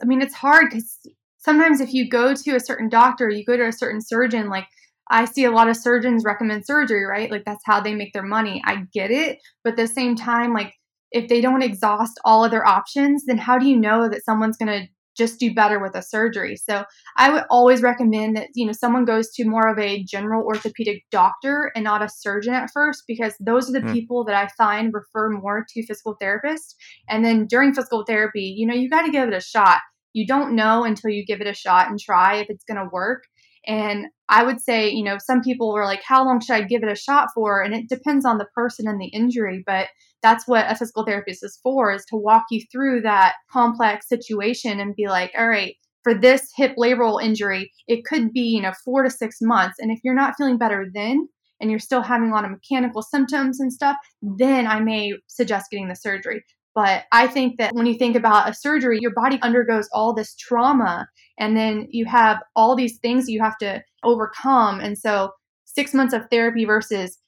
[0.00, 0.98] I mean it's hard because
[1.38, 4.66] sometimes if you go to a certain doctor you go to a certain surgeon like
[5.10, 7.30] i see a lot of surgeons recommend surgery right?
[7.30, 8.62] Like that's how they make their money.
[8.64, 10.74] I get it but at the same time like
[11.12, 14.82] if they don't exhaust all other options then how do you know that someone's going
[14.82, 14.88] to
[15.20, 16.56] just do better with a surgery.
[16.56, 16.84] So
[17.16, 21.04] I would always recommend that you know someone goes to more of a general orthopedic
[21.10, 23.92] doctor and not a surgeon at first because those are the mm.
[23.92, 26.74] people that I find refer more to physical therapists.
[27.08, 29.78] And then during physical therapy, you know, you got to give it a shot.
[30.14, 32.90] You don't know until you give it a shot and try if it's going to
[32.90, 33.24] work.
[33.66, 36.82] And I would say, you know, some people were like, how long should I give
[36.82, 37.60] it a shot for?
[37.60, 39.88] And it depends on the person and the injury, but
[40.22, 44.80] that's what a physical therapist is for, is to walk you through that complex situation
[44.80, 48.72] and be like, all right, for this hip labral injury, it could be, you know,
[48.84, 49.76] four to six months.
[49.78, 51.28] And if you're not feeling better then,
[51.60, 55.70] and you're still having a lot of mechanical symptoms and stuff, then I may suggest
[55.70, 56.42] getting the surgery.
[56.74, 60.34] But I think that when you think about a surgery, your body undergoes all this
[60.36, 64.80] trauma, and then you have all these things you have to overcome.
[64.80, 65.32] And so,
[65.64, 67.18] six months of therapy versus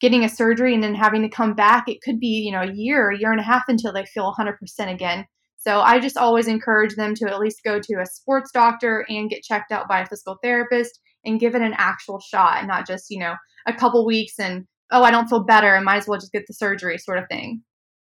[0.00, 2.72] getting a surgery and then having to come back, it could be, you know, a
[2.72, 4.56] year, a year and a half until they feel 100%
[4.92, 5.24] again.
[5.58, 9.30] So I just always encourage them to at least go to a sports doctor and
[9.30, 12.86] get checked out by a physical therapist and give it an actual shot and not
[12.86, 13.34] just, you know,
[13.66, 16.44] a couple weeks and, oh, I don't feel better I might as well just get
[16.46, 17.62] the surgery sort of thing.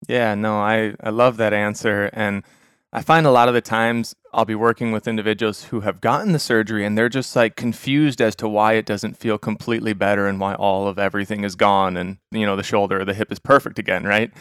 [0.08, 2.10] Yeah, no, I, I love that answer.
[2.14, 2.44] And
[2.92, 6.32] I find a lot of the times I'll be working with individuals who have gotten
[6.32, 10.28] the surgery and they're just like confused as to why it doesn't feel completely better
[10.28, 13.32] and why all of everything is gone and, you know, the shoulder or the hip
[13.32, 14.32] is perfect again, right?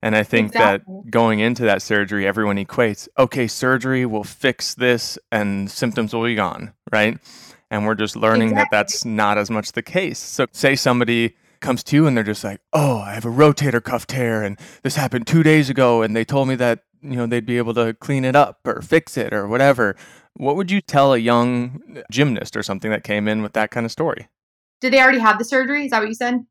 [0.00, 0.94] And I think exactly.
[0.94, 6.24] that going into that surgery, everyone equates, okay, surgery will fix this and symptoms will
[6.24, 7.18] be gone, right?
[7.70, 8.68] And we're just learning exactly.
[8.70, 10.18] that that's not as much the case.
[10.18, 13.82] So, say somebody comes to you and they're just like, oh, I have a rotator
[13.82, 17.26] cuff tear and this happened two days ago and they told me that, you know,
[17.26, 19.96] they'd be able to clean it up or fix it or whatever.
[20.34, 23.84] What would you tell a young gymnast or something that came in with that kind
[23.84, 24.28] of story?
[24.80, 25.86] Did they already have the surgery?
[25.86, 26.46] Is that what you said?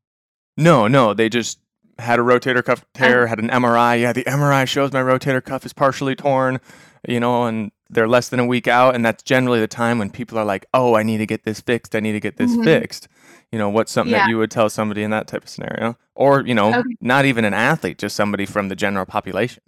[0.56, 1.14] No, no.
[1.14, 1.58] They just
[1.98, 4.00] had a rotator cuff tear, had an MRI.
[4.00, 6.60] Yeah, the MRI shows my rotator cuff is partially torn,
[7.08, 8.94] you know, and they're less than a week out.
[8.94, 11.60] And that's generally the time when people are like, oh, I need to get this
[11.60, 11.96] fixed.
[11.96, 12.64] I need to get this mm-hmm.
[12.64, 13.08] fixed.
[13.50, 14.24] You know, what's something yeah.
[14.24, 15.96] that you would tell somebody in that type of scenario?
[16.14, 16.82] Or, you know, okay.
[17.00, 19.62] not even an athlete, just somebody from the general population.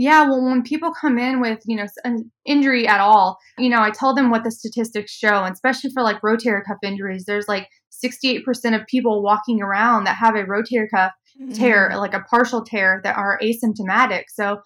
[0.00, 3.82] Yeah, well, when people come in with, you know, an injury at all, you know,
[3.82, 7.46] I tell them what the statistics show, and especially for like rotator cuff injuries, there's
[7.48, 7.68] like
[8.02, 8.40] 68%
[8.74, 11.12] of people walking around that have a rotator cuff
[11.52, 11.98] tear, mm-hmm.
[11.98, 14.22] like a partial tear, that are asymptomatic.
[14.28, 14.62] So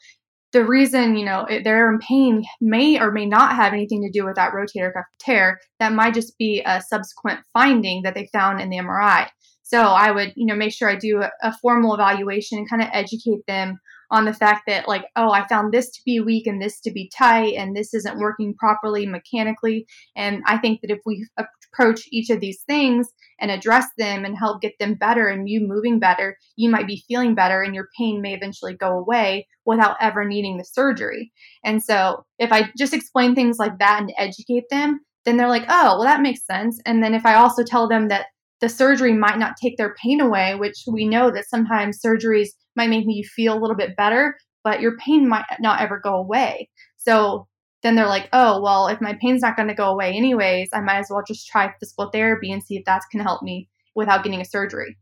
[0.52, 4.24] the reason, you know, they're in pain may or may not have anything to do
[4.24, 5.58] with that rotator cuff tear.
[5.80, 9.26] That might just be a subsequent finding that they found in the MRI.
[9.64, 12.82] So I would, you know, make sure I do a, a formal evaluation and kind
[12.82, 13.80] of educate them
[14.14, 16.92] on the fact that like oh i found this to be weak and this to
[16.92, 19.86] be tight and this isn't working properly mechanically.
[20.16, 23.08] And i think that if we approach each of these things
[23.40, 27.02] and address them and help get them better and you moving better you might be
[27.08, 31.32] feeling better and your pain may eventually go away without ever needing the surgery.
[31.64, 35.64] And so if i just explain things like that and educate them then they're like
[35.68, 36.80] oh well that makes sense.
[36.86, 38.26] And then if i also tell them that
[38.64, 42.88] the surgery might not take their pain away, which we know that sometimes surgeries might
[42.88, 46.70] make you feel a little bit better, but your pain might not ever go away.
[46.96, 47.46] So
[47.82, 50.80] then they're like, oh, well, if my pain's not going to go away anyways, I
[50.80, 54.24] might as well just try physical therapy and see if that can help me without
[54.24, 54.96] getting a surgery.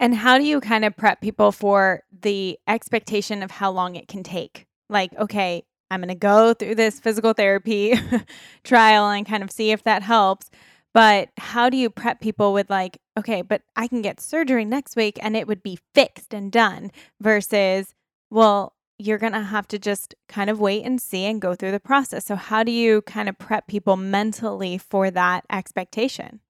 [0.00, 4.08] And how do you kind of prep people for the expectation of how long it
[4.08, 4.66] can take?
[4.88, 7.94] Like, okay, I'm going to go through this physical therapy
[8.64, 10.50] trial and kind of see if that helps.
[10.94, 14.96] But how do you prep people with, like, okay, but I can get surgery next
[14.96, 17.94] week and it would be fixed and done versus,
[18.30, 21.72] well, you're going to have to just kind of wait and see and go through
[21.72, 22.26] the process.
[22.26, 26.40] So, how do you kind of prep people mentally for that expectation?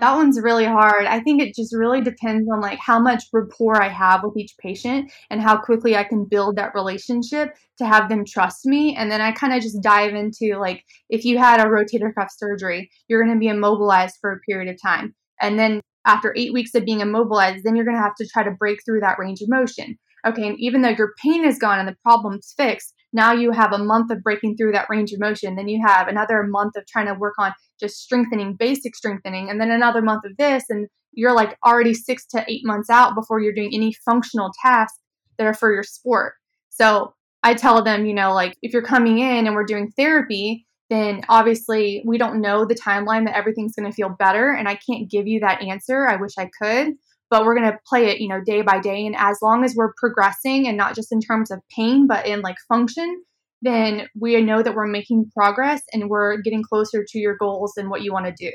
[0.00, 1.06] That one's really hard.
[1.06, 4.54] I think it just really depends on like how much rapport I have with each
[4.58, 8.94] patient and how quickly I can build that relationship to have them trust me.
[8.94, 12.28] And then I kind of just dive into like if you had a rotator cuff
[12.30, 15.16] surgery, you're going to be immobilized for a period of time.
[15.40, 18.44] And then after 8 weeks of being immobilized, then you're going to have to try
[18.44, 19.98] to break through that range of motion.
[20.26, 23.72] Okay, and even though your pain is gone and the problem's fixed, now you have
[23.72, 25.56] a month of breaking through that range of motion.
[25.56, 29.60] Then you have another month of trying to work on just strengthening, basic strengthening, and
[29.60, 30.64] then another month of this.
[30.68, 34.98] And you're like already six to eight months out before you're doing any functional tasks
[35.38, 36.34] that are for your sport.
[36.68, 40.66] So I tell them, you know, like if you're coming in and we're doing therapy,
[40.90, 44.50] then obviously we don't know the timeline that everything's going to feel better.
[44.50, 46.06] And I can't give you that answer.
[46.06, 46.94] I wish I could
[47.30, 49.06] but we're going to play it, you know, day by day.
[49.06, 52.40] And as long as we're progressing and not just in terms of pain, but in
[52.40, 53.22] like function,
[53.62, 57.90] then we know that we're making progress and we're getting closer to your goals and
[57.90, 58.52] what you want to do.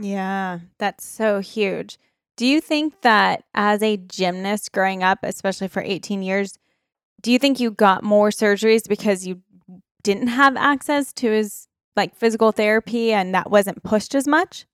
[0.00, 1.98] Yeah, that's so huge.
[2.36, 6.58] Do you think that as a gymnast growing up, especially for 18 years,
[7.22, 9.40] do you think you got more surgeries because you
[10.02, 14.66] didn't have access to his like physical therapy and that wasn't pushed as much?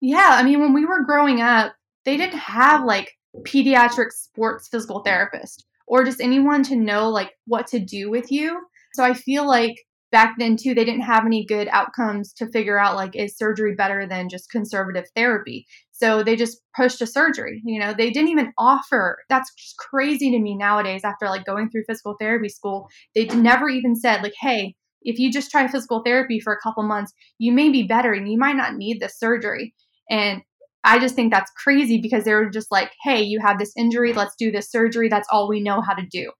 [0.00, 1.75] Yeah, I mean, when we were growing up,
[2.06, 7.66] they didn't have like pediatric sports physical therapist or just anyone to know like what
[7.66, 8.58] to do with you.
[8.94, 9.74] So I feel like
[10.12, 13.74] back then too they didn't have any good outcomes to figure out like is surgery
[13.74, 15.66] better than just conservative therapy.
[15.90, 17.60] So they just pushed a surgery.
[17.64, 19.18] You know, they didn't even offer.
[19.28, 22.88] That's just crazy to me nowadays after like going through physical therapy school.
[23.14, 26.82] They never even said like, "Hey, if you just try physical therapy for a couple
[26.82, 29.74] months, you may be better and you might not need the surgery.
[30.08, 30.42] And
[30.86, 34.12] I just think that's crazy because they were just like, hey, you have this injury,
[34.12, 35.08] let's do this surgery.
[35.08, 36.30] That's all we know how to do.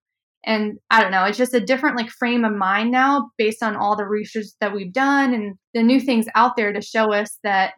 [0.44, 3.74] And I don't know, it's just a different like frame of mind now based on
[3.74, 7.38] all the research that we've done and the new things out there to show us
[7.42, 7.72] that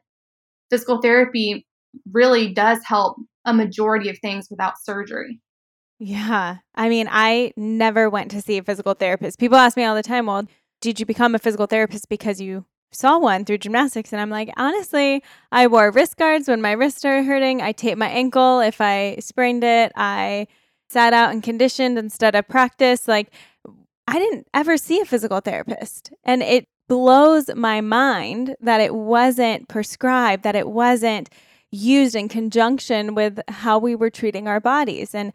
[0.69, 1.67] physical therapy
[2.13, 5.41] really does help a majority of things without surgery.
[5.99, 6.59] Yeah.
[6.75, 9.39] I mean, I never went to see a physical therapist.
[9.39, 10.45] People ask me all the time, well,
[10.83, 14.13] did you become a physical therapist because you saw one through gymnastics?
[14.13, 15.23] And I'm like, honestly,
[15.53, 17.61] I wore wrist guards when my wrists started hurting.
[17.63, 19.93] I taped my ankle if I sprained it.
[19.97, 20.47] I
[20.89, 23.07] sat out and conditioned instead of practice.
[23.07, 23.33] Like,
[24.07, 26.13] I didn't ever see a physical therapist.
[26.25, 31.29] And it blows my mind that it wasn't prescribed, that it wasn't
[31.71, 35.15] used in conjunction with how we were treating our bodies.
[35.15, 35.35] And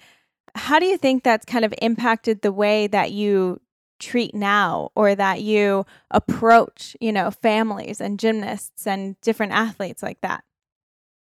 [0.55, 3.61] how do you think that's kind of impacted the way that you
[3.99, 10.21] treat now or that you approach, you know, families and gymnasts and different athletes like
[10.21, 10.43] that?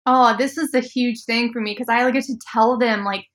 [0.05, 3.25] Oh, this is a huge thing for me because I get to tell them like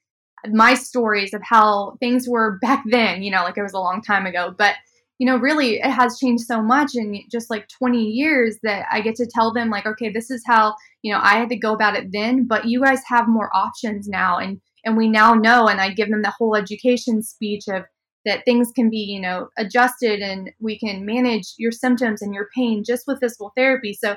[0.48, 4.02] my stories of how things were back then, you know, like it was a long
[4.02, 4.54] time ago.
[4.56, 4.74] But,
[5.18, 9.00] you know, really it has changed so much in just like 20 years that I
[9.00, 11.72] get to tell them, like, okay, this is how, you know, I had to go
[11.72, 14.38] about it then, but you guys have more options now.
[14.38, 17.82] And and we now know and i give them the whole education speech of
[18.26, 22.48] that things can be you know adjusted and we can manage your symptoms and your
[22.54, 23.94] pain just with physical therapy.
[23.94, 24.16] So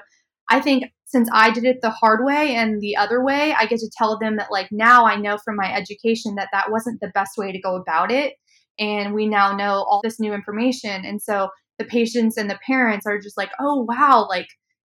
[0.51, 3.79] i think since i did it the hard way and the other way i get
[3.79, 7.11] to tell them that like now i know from my education that that wasn't the
[7.13, 8.33] best way to go about it.
[8.79, 11.03] And we now know all this new information.
[11.05, 14.47] And so the patients and the parents are just like oh wow like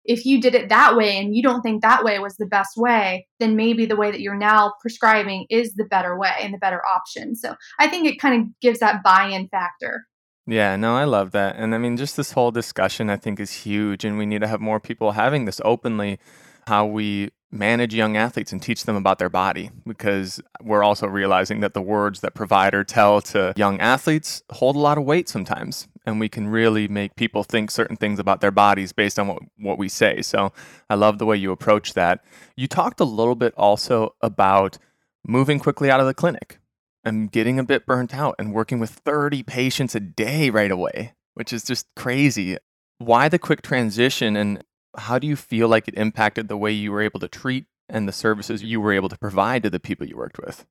[0.09, 2.71] if you did it that way and you don't think that way was the best
[2.75, 6.57] way, then maybe the way that you're now prescribing is the better way and the
[6.57, 7.35] better option.
[7.35, 10.07] So I think it kind of gives that buy in factor.
[10.47, 11.57] Yeah, no, I love that.
[11.57, 14.03] And I mean, just this whole discussion I think is huge.
[14.03, 16.17] And we need to have more people having this openly
[16.65, 21.61] how we manage young athletes and teach them about their body because we're also realizing
[21.61, 25.87] that the words that provider tell to young athletes hold a lot of weight sometimes
[26.05, 29.41] and we can really make people think certain things about their bodies based on what,
[29.57, 30.21] what we say.
[30.21, 30.53] So
[30.89, 32.23] i love the way you approach that.
[32.55, 34.77] You talked a little bit also about
[35.27, 36.59] moving quickly out of the clinic
[37.03, 41.13] and getting a bit burnt out and working with 30 patients a day right away
[41.39, 42.57] which is just crazy.
[42.97, 44.61] Why the quick transition and
[44.97, 48.07] how do you feel like it impacted the way you were able to treat and
[48.07, 50.65] the services you were able to provide to the people you worked with?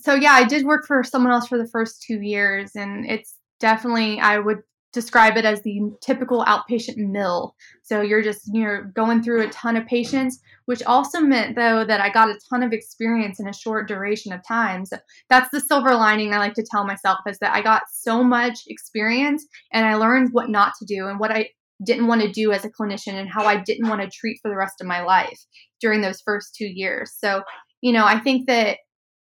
[0.00, 3.34] So, yeah, I did work for someone else for the first two years, and it's
[3.60, 4.62] definitely, I would
[4.96, 7.54] describe it as the typical outpatient mill.
[7.82, 12.00] So you're just you're going through a ton of patients, which also meant though that
[12.00, 14.86] I got a ton of experience in a short duration of time.
[14.86, 14.96] So
[15.28, 18.60] that's the silver lining I like to tell myself is that I got so much
[18.68, 21.50] experience and I learned what not to do and what I
[21.84, 24.50] didn't want to do as a clinician and how I didn't want to treat for
[24.50, 25.38] the rest of my life
[25.80, 27.12] during those first two years.
[27.18, 27.42] So,
[27.80, 28.78] you know, I think that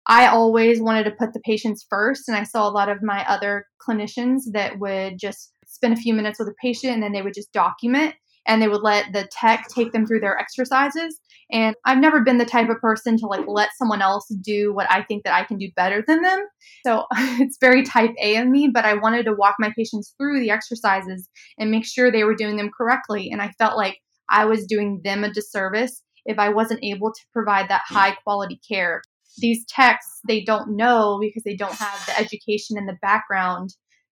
[0.08, 2.28] I always wanted to put the patients first.
[2.28, 6.14] And I saw a lot of my other clinicians that would just spend a few
[6.14, 8.16] minutes with a patient and then they would just document
[8.48, 11.20] and they would let the tech take them through their exercises.
[11.52, 14.90] And I've never been the type of person to like let someone else do what
[14.90, 16.40] I think that I can do better than them.
[16.86, 17.06] So
[17.40, 20.50] it's very type A of me, but I wanted to walk my patients through the
[20.50, 23.30] exercises and make sure they were doing them correctly.
[23.32, 27.22] And I felt like I was doing them a disservice if I wasn't able to
[27.32, 29.02] provide that high quality care.
[29.38, 33.72] These techs, they don't know because they don't have the education and the background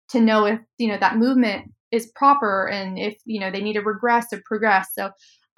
[0.10, 3.74] to know if, you know, that movement is proper and if you know they need
[3.74, 4.90] to regress or progress.
[4.98, 5.12] So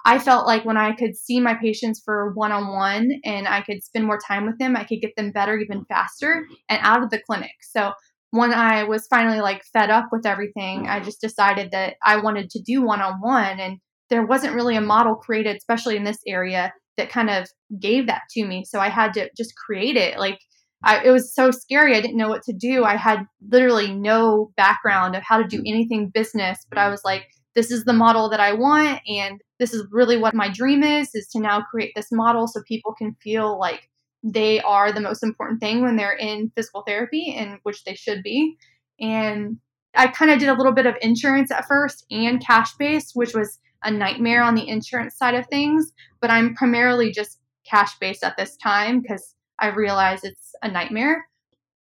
[0.06, 4.06] i felt like when i could see my patients for one-on-one and i could spend
[4.06, 7.22] more time with them i could get them better even faster and out of the
[7.26, 7.52] clinic.
[7.62, 7.92] So
[8.30, 12.50] when i was finally like fed up with everything i just decided that i wanted
[12.50, 13.78] to do one-on-one and
[14.10, 17.48] there wasn't really a model created especially in this area that kind of
[17.80, 18.64] gave that to me.
[18.64, 20.38] So i had to just create it like
[20.84, 21.96] I, it was so scary.
[21.96, 22.84] I didn't know what to do.
[22.84, 25.68] I had literally no background of how to do mm.
[25.68, 26.90] anything business, but I mm.
[26.90, 29.00] was like, this is the model that I want.
[29.06, 32.60] And this is really what my dream is, is to now create this model so
[32.66, 33.88] people can feel like
[34.22, 38.22] they are the most important thing when they're in physical therapy and which they should
[38.22, 38.56] be.
[39.00, 39.58] And
[39.94, 43.34] I kind of did a little bit of insurance at first and cash based, which
[43.34, 45.92] was a nightmare on the insurance side of things.
[46.20, 51.26] But I'm primarily just cash based at this time because I realize it's a nightmare.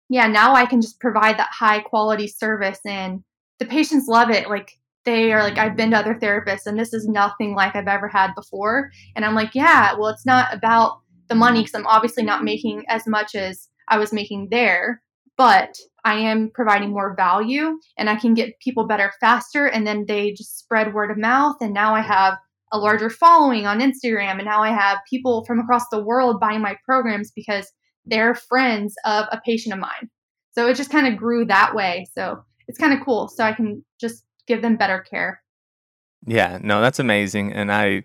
[0.09, 3.23] Yeah, now I can just provide that high quality service and
[3.59, 4.49] the patients love it.
[4.49, 4.71] Like
[5.03, 8.07] they are like, I've been to other therapists and this is nothing like I've ever
[8.07, 8.91] had before.
[9.15, 12.85] And I'm like, yeah, well, it's not about the money because I'm obviously not making
[12.87, 15.01] as much as I was making there.
[15.37, 19.65] but I am providing more value and I can get people better faster.
[19.65, 21.55] And then they just spread word of mouth.
[21.61, 22.37] And now I have
[22.75, 24.33] a larger following on Instagram.
[24.33, 27.71] And now I have people from across the world buying my programs because
[28.05, 30.09] they're friends of a patient of mine.
[30.51, 32.05] So it just kind of grew that way.
[32.13, 33.29] So it's kind of cool.
[33.29, 35.41] So I can just give them better care.
[36.27, 37.53] Yeah, no, that's amazing.
[37.53, 38.03] And I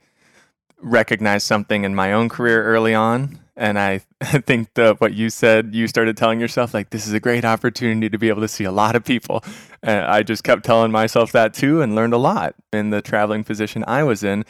[0.79, 3.41] recognized something in my own career early on.
[3.61, 7.21] And I think that what you said, you started telling yourself, like, this is a
[7.21, 9.45] great opportunity to be able to see a lot of people.
[9.83, 13.45] And I just kept telling myself that too and learned a lot in the traveling
[13.45, 14.47] position I was in.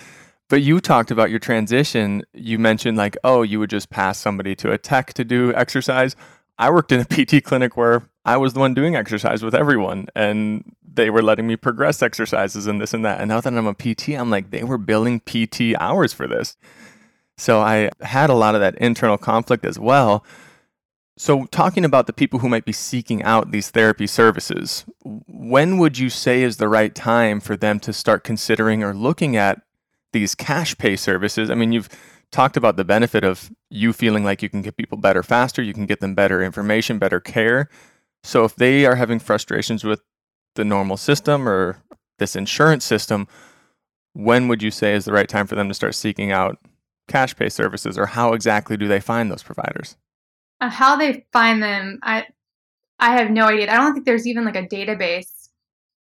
[0.49, 2.23] But you talked about your transition.
[2.33, 6.15] You mentioned, like, oh, you would just pass somebody to a tech to do exercise.
[6.59, 10.07] I worked in a PT clinic where I was the one doing exercise with everyone.
[10.15, 13.21] And they were letting me progress exercises and this and that.
[13.21, 16.57] And now that I'm a PT, I'm like, they were billing PT hours for this.
[17.41, 20.25] So I had a lot of that internal conflict as well.
[21.17, 25.99] So, talking about the people who might be seeking out these therapy services, when would
[25.99, 29.61] you say is the right time for them to start considering or looking at
[30.13, 31.51] these cash pay services?
[31.51, 31.89] I mean, you've
[32.31, 35.75] talked about the benefit of you feeling like you can get people better faster, you
[35.75, 37.69] can get them better information, better care.
[38.23, 40.03] So, if they are having frustrations with
[40.57, 41.83] the normal system or
[42.19, 43.29] this insurance system,
[44.13, 46.59] when would you say is the right time for them to start seeking out
[47.11, 49.97] cash pay services or how exactly do they find those providers?
[50.61, 52.27] Uh, how they find them, I
[52.99, 53.73] I have no idea.
[53.73, 55.49] I don't think there's even like a database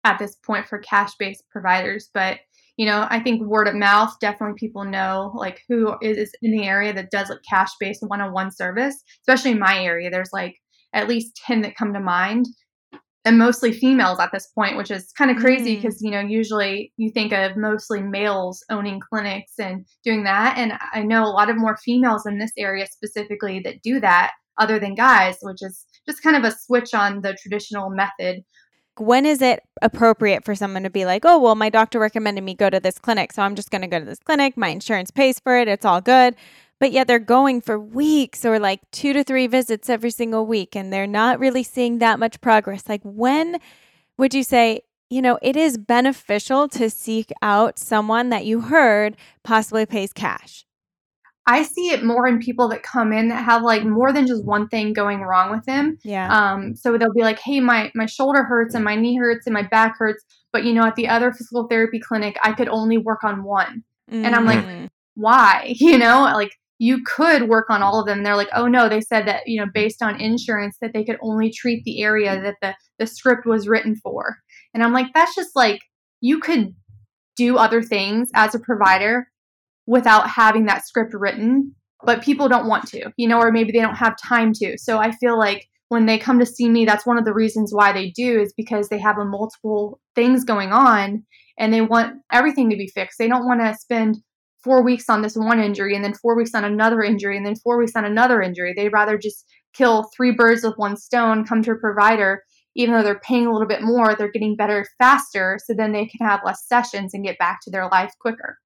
[0.03, 2.39] at this point for cash based providers, but
[2.77, 6.65] you know, I think word of mouth definitely people know like who is in the
[6.65, 10.09] area that does like cash based one on one service, especially in my area.
[10.09, 10.55] There's like
[10.93, 12.47] at least 10 that come to mind
[13.25, 16.05] and mostly females at this point, which is kind of crazy because, mm.
[16.05, 20.57] you know, usually you think of mostly males owning clinics and doing that.
[20.57, 24.31] And I know a lot of more females in this area specifically that do that
[24.59, 28.43] other than guys, which is just kind of a switch on the traditional method.
[28.97, 32.53] When is it appropriate for someone to be like, oh, well, my doctor recommended me
[32.55, 34.55] go to this clinic, so I'm just going to go to this clinic.
[34.55, 35.67] My insurance pays for it.
[35.67, 36.35] It's all good
[36.79, 40.75] but yet they're going for weeks or like two to three visits every single week
[40.75, 42.83] and they're not really seeing that much progress.
[42.87, 43.59] Like, when
[44.17, 49.15] would you say, you know, it is beneficial to seek out someone that you heard
[49.43, 50.65] possibly pays cash?
[51.47, 54.43] I see it more in people that come in that have like more than just
[54.43, 55.99] one thing going wrong with them.
[56.03, 56.27] Yeah.
[56.35, 59.53] Um, so they'll be like, hey, my my shoulder hurts and my knee hurts and
[59.53, 62.97] my back hurts, but you know, at the other physical therapy clinic, I could only
[62.97, 63.83] work on one.
[64.11, 64.25] Mm-hmm.
[64.25, 64.89] And I'm like, mm.
[65.13, 65.75] why?
[65.79, 68.17] You know, like you could work on all of them.
[68.17, 71.03] And they're like, oh no, they said that, you know, based on insurance that they
[71.03, 74.37] could only treat the area that the, the script was written for.
[74.73, 75.81] And I'm like, that's just like,
[76.21, 76.75] you could
[77.35, 79.27] do other things as a provider
[79.85, 83.81] without having that script written, but people don't want to, you know, or maybe they
[83.81, 84.77] don't have time to.
[84.77, 87.71] So I feel like when they come to see me, that's one of the reasons
[87.73, 91.23] why they do is because they have a multiple things going on
[91.57, 93.17] and they want everything to be fixed.
[93.19, 94.17] They don't want to spend
[94.65, 97.55] four weeks on this one injury and then four weeks on another injury and then
[97.55, 98.73] four weeks on another injury.
[98.75, 102.43] They'd rather just kill three birds with one stone, come to a provider,
[102.75, 105.59] even though they're paying a little bit more, they're getting better faster.
[105.63, 108.57] So then they can have less sessions and get back to their life quicker.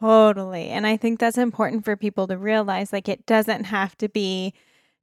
[0.00, 0.68] Totally.
[0.68, 4.54] And I think that's important for people to realize like it doesn't have to be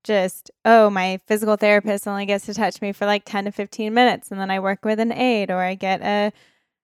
[0.04, 3.94] just, oh, my physical therapist only gets to touch me for like 10 to 15
[3.94, 6.34] minutes and then I work with an aide or I get a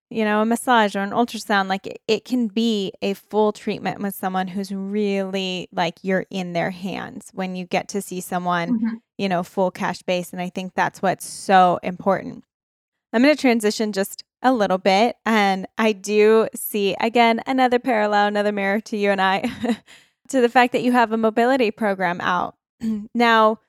[0.09, 4.01] you know, a massage or an ultrasound, like it, it, can be a full treatment
[4.01, 8.69] with someone who's really like you're in their hands when you get to see someone,
[8.69, 8.95] mm-hmm.
[9.17, 10.33] you know, full cash base.
[10.33, 12.43] And I think that's what's so important.
[13.13, 15.17] I'm going to transition just a little bit.
[15.25, 19.41] And I do see, again, another parallel, another mirror to you and I,
[20.29, 22.55] to the fact that you have a mobility program out.
[23.13, 23.59] now,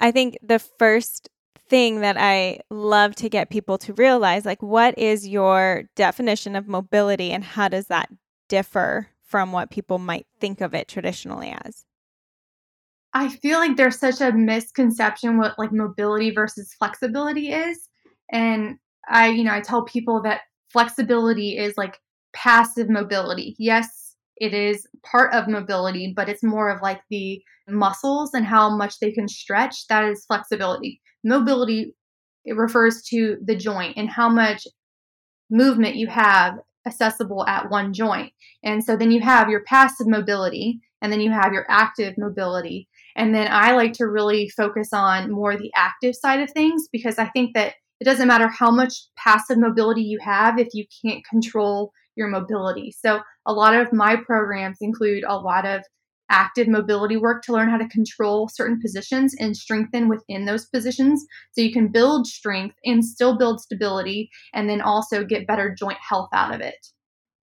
[0.00, 1.28] I think the first
[1.68, 6.66] thing that I love to get people to realize like what is your definition of
[6.66, 8.08] mobility and how does that
[8.48, 11.84] differ from what people might think of it traditionally as?
[13.14, 17.88] I feel like there's such a misconception what like mobility versus flexibility is.
[18.30, 18.76] And
[19.08, 21.98] I, you know, I tell people that flexibility is like
[22.32, 23.56] passive mobility.
[23.58, 28.74] Yes, it is part of mobility, but it's more of like the muscles and how
[28.76, 29.86] much they can stretch.
[29.88, 31.00] That is flexibility.
[31.28, 31.94] Mobility
[32.44, 34.66] it refers to the joint and how much
[35.50, 36.54] movement you have
[36.86, 38.32] accessible at one joint.
[38.64, 42.88] And so then you have your passive mobility and then you have your active mobility.
[43.16, 47.18] And then I like to really focus on more the active side of things because
[47.18, 51.24] I think that it doesn't matter how much passive mobility you have if you can't
[51.24, 52.92] control your mobility.
[52.98, 55.82] So a lot of my programs include a lot of
[56.30, 61.24] active mobility work to learn how to control certain positions and strengthen within those positions.
[61.52, 65.98] So you can build strength and still build stability and then also get better joint
[66.06, 66.86] health out of it.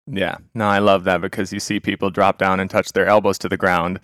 [0.05, 3.37] Yeah, no, I love that because you see people drop down and touch their elbows
[3.39, 4.01] to the ground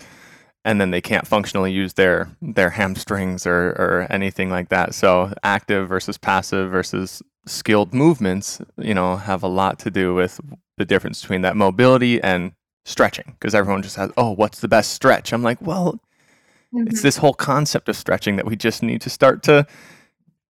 [0.65, 4.93] and then they can't functionally use their their hamstrings or, or anything like that.
[4.93, 10.39] So active versus passive versus skilled movements, you know, have a lot to do with
[10.77, 12.51] the difference between that mobility and
[12.85, 15.33] stretching because everyone just has, oh, what's the best stretch?
[15.33, 15.99] I'm like, well,
[16.73, 16.87] mm-hmm.
[16.87, 19.67] it's this whole concept of stretching that we just need to start to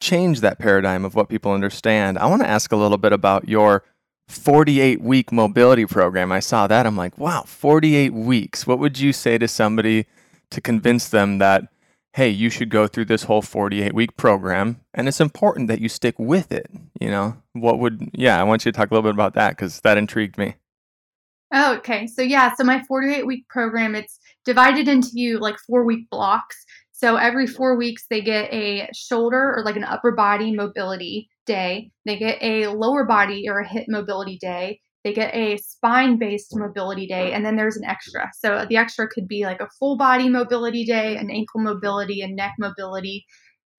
[0.01, 2.18] change that paradigm of what people understand.
[2.18, 3.83] I want to ask a little bit about your
[4.29, 6.33] 48 week mobility program.
[6.33, 6.87] I saw that.
[6.87, 8.66] I'm like, wow, 48 weeks.
[8.66, 10.07] What would you say to somebody
[10.51, 11.64] to convince them that,
[12.14, 15.89] hey, you should go through this whole 48 week program and it's important that you
[15.89, 16.68] stick with it?
[17.01, 19.51] You know, what would, yeah, I want you to talk a little bit about that
[19.51, 20.57] because that intrigued me.
[21.59, 22.07] Oh, okay.
[22.07, 26.55] So yeah, so my 48 week program, it's divided into you like four week blocks.
[26.93, 31.93] So every four weeks they get a shoulder or like an upper body mobility day.
[32.05, 34.81] They get a lower body or a hip mobility day.
[35.03, 38.31] They get a spine based mobility day, and then there's an extra.
[38.39, 42.29] So the extra could be like a full body mobility day, an ankle mobility, a
[42.29, 43.25] neck mobility,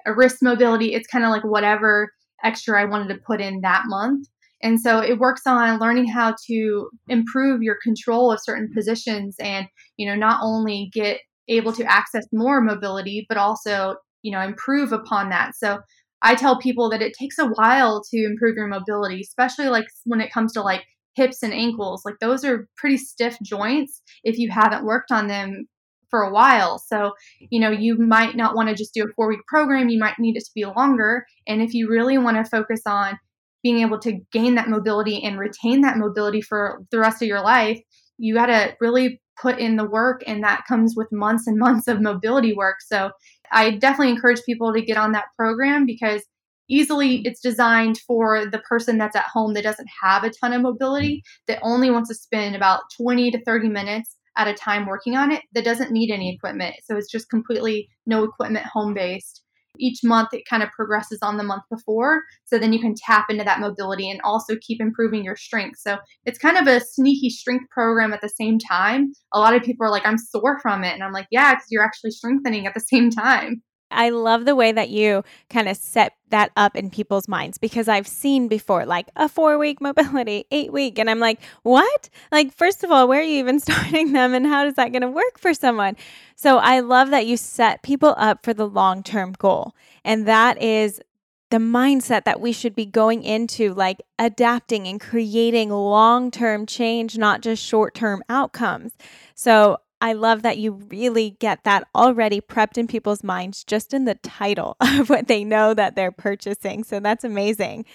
[0.07, 0.95] a wrist mobility.
[0.95, 2.11] It's kind of like whatever
[2.43, 4.27] extra I wanted to put in that month.
[4.61, 9.67] And so it works on learning how to improve your control of certain positions and,
[9.97, 14.91] you know, not only get able to access more mobility, but also, you know, improve
[14.91, 15.55] upon that.
[15.55, 15.79] So
[16.21, 20.21] I tell people that it takes a while to improve your mobility, especially like when
[20.21, 20.83] it comes to like
[21.15, 22.01] hips and ankles.
[22.05, 25.67] Like those are pretty stiff joints if you haven't worked on them
[26.09, 26.79] for a while.
[26.79, 29.89] So, you know, you might not want to just do a four week program.
[29.89, 31.25] You might need it to be longer.
[31.47, 33.19] And if you really want to focus on
[33.67, 37.41] being able to gain that mobility and retain that mobility for the rest of your
[37.41, 37.77] life,
[38.17, 40.23] you got to really put in the work.
[40.25, 42.77] And that comes with months and months of mobility work.
[42.79, 43.11] So,
[43.51, 46.23] I definitely encourage people to get on that program because
[46.69, 50.61] easily it's designed for the person that's at home that doesn't have a ton of
[50.61, 55.15] mobility, that only wants to spend about 20 to 30 minutes at a time working
[55.17, 56.75] on it, that doesn't need any equipment.
[56.85, 59.43] So it's just completely no equipment, home based
[59.79, 62.21] each month it kind of progresses on the month before.
[62.45, 65.79] So then you can tap into that mobility and also keep improving your strength.
[65.79, 69.11] So it's kind of a sneaky strength program at the same time.
[69.33, 70.93] A lot of people are like, I'm sore from it.
[70.93, 73.61] And I'm like, yeah, because you're actually strengthening at the same time.
[73.91, 77.87] I love the way that you kind of set that up in people's minds because
[77.87, 80.99] I've seen before like a four week mobility, eight week.
[80.99, 82.09] And I'm like, what?
[82.31, 85.01] Like, first of all, where are you even starting them and how is that going
[85.01, 85.95] to work for someone?
[86.35, 89.73] So I love that you set people up for the long term goal.
[90.03, 91.01] And that is
[91.49, 97.17] the mindset that we should be going into, like adapting and creating long term change,
[97.17, 98.93] not just short term outcomes.
[99.33, 104.05] So I love that you really get that already prepped in people's minds just in
[104.05, 106.83] the title of what they know that they're purchasing.
[106.83, 107.85] So that's amazing.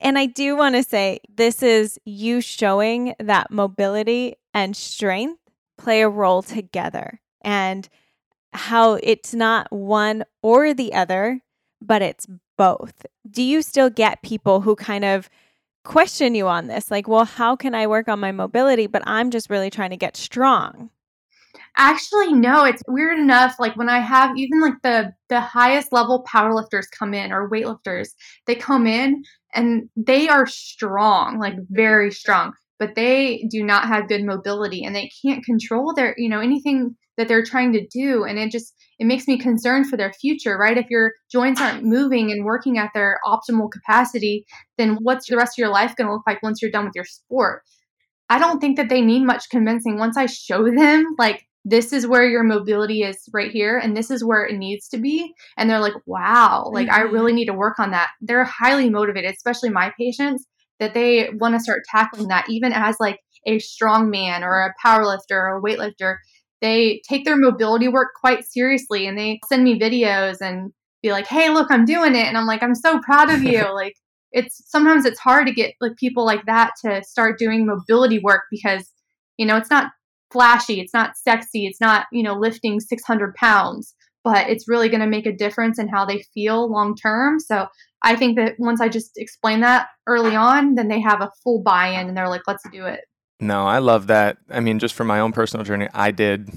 [0.00, 5.40] And I do want to say this is you showing that mobility and strength
[5.76, 7.88] play a role together and
[8.52, 11.40] how it's not one or the other,
[11.82, 12.26] but it's
[12.56, 13.06] both.
[13.28, 15.28] Do you still get people who kind of
[15.84, 16.90] question you on this?
[16.90, 19.96] Like, well, how can I work on my mobility, but I'm just really trying to
[19.96, 20.90] get strong?
[21.80, 23.54] Actually, no, it's weird enough.
[23.60, 28.08] Like when I have even like the the highest level powerlifters come in or weightlifters,
[28.46, 29.22] they come in
[29.54, 34.94] and they are strong, like very strong, but they do not have good mobility and
[34.94, 38.24] they can't control their, you know, anything that they're trying to do.
[38.24, 40.76] And it just it makes me concerned for their future, right?
[40.76, 44.44] If your joints aren't moving and working at their optimal capacity,
[44.78, 46.96] then what's the rest of your life going to look like once you're done with
[46.96, 47.62] your sport?
[48.30, 49.98] I don't think that they need much convincing.
[49.98, 54.10] Once I show them, like, this is where your mobility is right here and this
[54.10, 56.96] is where it needs to be and they're like wow like mm-hmm.
[56.96, 60.46] i really need to work on that they're highly motivated especially my patients
[60.78, 64.74] that they want to start tackling that even as like a strong man or a
[64.82, 66.16] power lifter or a weightlifter
[66.60, 71.26] they take their mobility work quite seriously and they send me videos and be like
[71.26, 73.94] hey look i'm doing it and i'm like i'm so proud of you like
[74.32, 78.42] it's sometimes it's hard to get like people like that to start doing mobility work
[78.50, 78.90] because
[79.36, 79.90] you know it's not
[80.30, 85.00] flashy, it's not sexy, it's not, you know, lifting 600 pounds, but it's really going
[85.00, 87.40] to make a difference in how they feel long term.
[87.40, 87.66] So
[88.02, 91.62] I think that once I just explain that early on, then they have a full
[91.62, 93.00] buy in and they're like, let's do it.
[93.40, 94.38] No, I love that.
[94.50, 96.50] I mean, just from my own personal journey, I did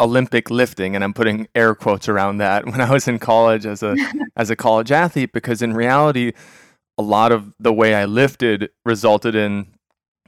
[0.00, 3.82] Olympic lifting and I'm putting air quotes around that when I was in college as
[3.82, 3.96] a
[4.36, 6.32] as a college athlete because in reality
[6.98, 9.66] a lot of the way I lifted resulted in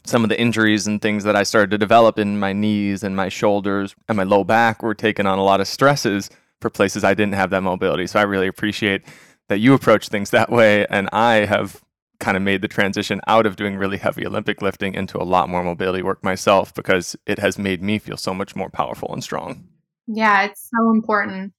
[0.05, 3.15] some of the injuries and things that I started to develop in my knees and
[3.15, 6.29] my shoulders and my low back were taking on a lot of stresses
[6.61, 8.07] for places I didn't have that mobility.
[8.07, 9.03] So I really appreciate
[9.49, 10.87] that you approach things that way.
[10.87, 11.83] And I have
[12.21, 15.49] kind of made the transition out of doing really heavy Olympic lifting into a lot
[15.49, 19.23] more mobility work myself because it has made me feel so much more powerful and
[19.23, 19.69] strong.
[20.07, 21.53] Yeah, it's so important.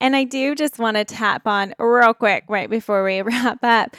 [0.00, 3.96] And I do just want to tap on real quick right before we wrap up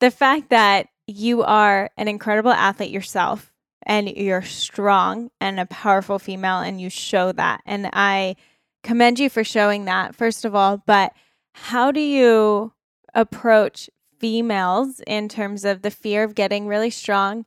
[0.00, 3.52] the fact that you are an incredible athlete yourself
[3.82, 7.62] and you're strong and a powerful female and you show that.
[7.64, 8.36] And I
[8.82, 10.82] commend you for showing that, first of all.
[10.84, 11.12] But
[11.52, 12.72] how do you
[13.14, 13.88] approach
[14.18, 17.46] females in terms of the fear of getting really strong?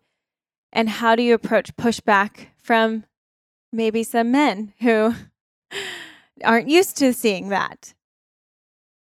[0.72, 3.04] And how do you approach pushback from
[3.72, 5.16] maybe some men who
[6.44, 7.94] aren't used to seeing that?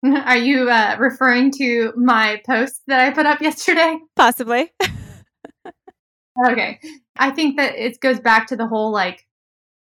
[0.25, 3.99] Are you uh, referring to my post that I put up yesterday?
[4.17, 4.73] Possibly.
[6.49, 6.81] okay.
[7.17, 9.25] I think that it goes back to the whole like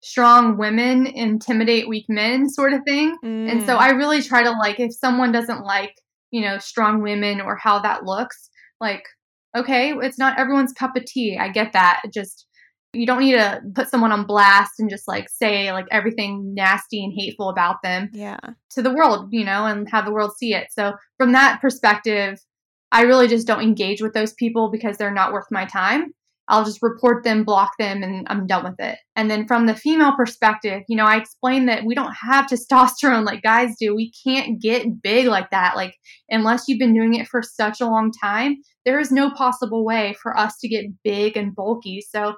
[0.03, 3.16] strong women intimidate weak men sort of thing.
[3.25, 3.51] Mm.
[3.51, 3.81] And so mm.
[3.81, 5.95] I really try to like, if someone doesn't like,
[6.31, 8.51] you know, strong women or how that looks,
[8.81, 9.05] like,
[9.57, 11.39] okay, it's not everyone's cup of tea.
[11.39, 12.03] I get that.
[12.12, 12.47] Just,
[12.93, 17.03] you don't need to put someone on blast and just like say like everything nasty
[17.05, 18.38] and hateful about them yeah.
[18.70, 20.68] to the world you know and have the world see it.
[20.70, 22.38] So from that perspective
[22.93, 26.12] i really just don't engage with those people because they're not worth my time.
[26.49, 28.99] I'll just report them block them and i'm done with it.
[29.14, 33.24] And then from the female perspective you know i explain that we don't have testosterone
[33.24, 33.95] like guys do.
[33.95, 35.76] We can't get big like that.
[35.76, 35.95] Like
[36.28, 40.14] unless you've been doing it for such a long time there is no possible way
[40.22, 42.01] for us to get big and bulky.
[42.01, 42.34] So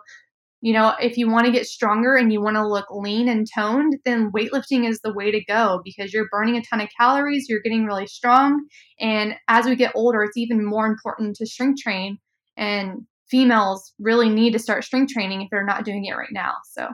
[0.63, 3.49] you know, if you want to get stronger and you want to look lean and
[3.53, 7.47] toned, then weightlifting is the way to go because you're burning a ton of calories,
[7.49, 8.65] you're getting really strong.
[9.01, 12.19] And as we get older, it's even more important to strength train.
[12.57, 16.53] And females really need to start strength training if they're not doing it right now.
[16.71, 16.89] So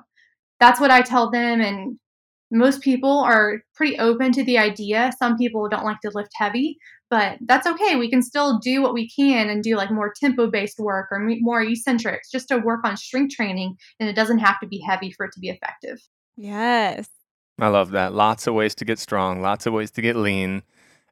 [0.60, 1.60] that's what I tell them.
[1.60, 1.98] And
[2.50, 5.12] most people are pretty open to the idea.
[5.18, 6.78] Some people don't like to lift heavy,
[7.10, 7.96] but that's okay.
[7.96, 11.18] We can still do what we can and do like more tempo based work or
[11.40, 13.76] more eccentrics just to work on strength training.
[13.98, 16.00] And it doesn't have to be heavy for it to be effective.
[16.36, 17.08] Yes.
[17.58, 18.12] I love that.
[18.12, 20.62] Lots of ways to get strong, lots of ways to get lean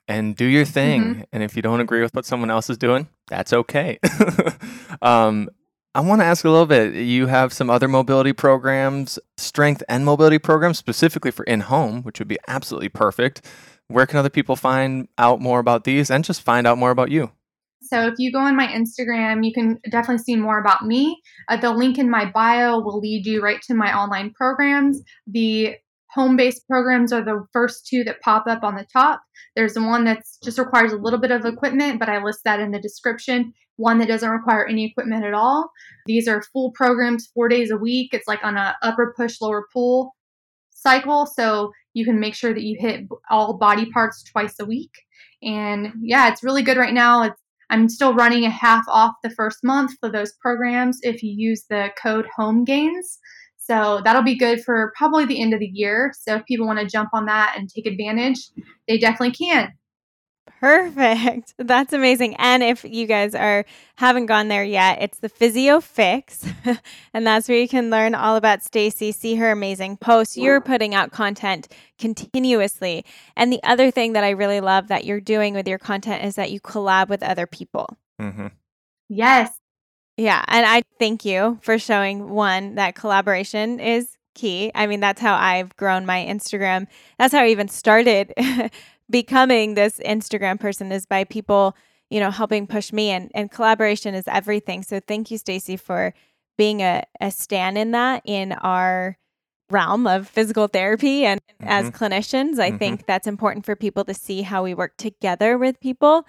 [0.06, 1.02] and do your thing.
[1.02, 1.22] Mm-hmm.
[1.32, 3.98] And if you don't agree with what someone else is doing, that's okay.
[5.02, 5.48] um,
[5.94, 6.94] I want to ask a little bit.
[6.94, 12.18] You have some other mobility programs, strength and mobility programs, specifically for in home, which
[12.18, 13.42] would be absolutely perfect
[13.88, 17.10] where can other people find out more about these and just find out more about
[17.10, 17.30] you?
[17.82, 21.20] So if you go on my Instagram, you can definitely see more about me.
[21.48, 25.02] Uh, the link in my bio will lead you right to my online programs.
[25.26, 25.76] The
[26.10, 29.20] home based programs are the first two that pop up on the top.
[29.54, 32.72] There's one that just requires a little bit of equipment, but I list that in
[32.72, 33.52] the description.
[33.76, 35.70] One that doesn't require any equipment at all.
[36.06, 38.14] These are full programs, four days a week.
[38.14, 40.15] It's like on a upper push, lower pull
[40.76, 41.26] cycle.
[41.26, 44.92] So you can make sure that you hit all body parts twice a week.
[45.42, 47.22] And yeah, it's really good right now.
[47.24, 51.34] It's I'm still running a half off the first month for those programs if you
[51.36, 53.18] use the code home gains.
[53.58, 56.12] So that'll be good for probably the end of the year.
[56.16, 58.38] So if people want to jump on that and take advantage,
[58.86, 59.72] they definitely can.
[60.60, 61.54] Perfect.
[61.58, 62.36] That's amazing.
[62.36, 63.64] And if you guys are
[63.96, 66.44] haven't gone there yet, it's the Physio Fix,
[67.14, 70.36] and that's where you can learn all about Stacie, see her amazing posts.
[70.36, 71.68] You're putting out content
[71.98, 73.04] continuously.
[73.36, 76.34] And the other thing that I really love that you're doing with your content is
[76.34, 77.96] that you collab with other people.
[78.20, 78.48] Mm-hmm.
[79.08, 79.50] Yes.
[80.16, 84.70] Yeah, and I thank you for showing one that collaboration is key.
[84.74, 86.86] I mean, that's how I've grown my Instagram.
[87.18, 88.32] That's how I even started
[89.10, 91.76] becoming this Instagram person is by people,
[92.10, 94.82] you know, helping push me and, and collaboration is everything.
[94.82, 96.14] So thank you, Stacie, for
[96.56, 99.18] being a, a stand in that in our
[99.70, 101.68] realm of physical therapy and mm-hmm.
[101.68, 102.58] as clinicians.
[102.58, 102.78] I mm-hmm.
[102.78, 106.24] think that's important for people to see how we work together with people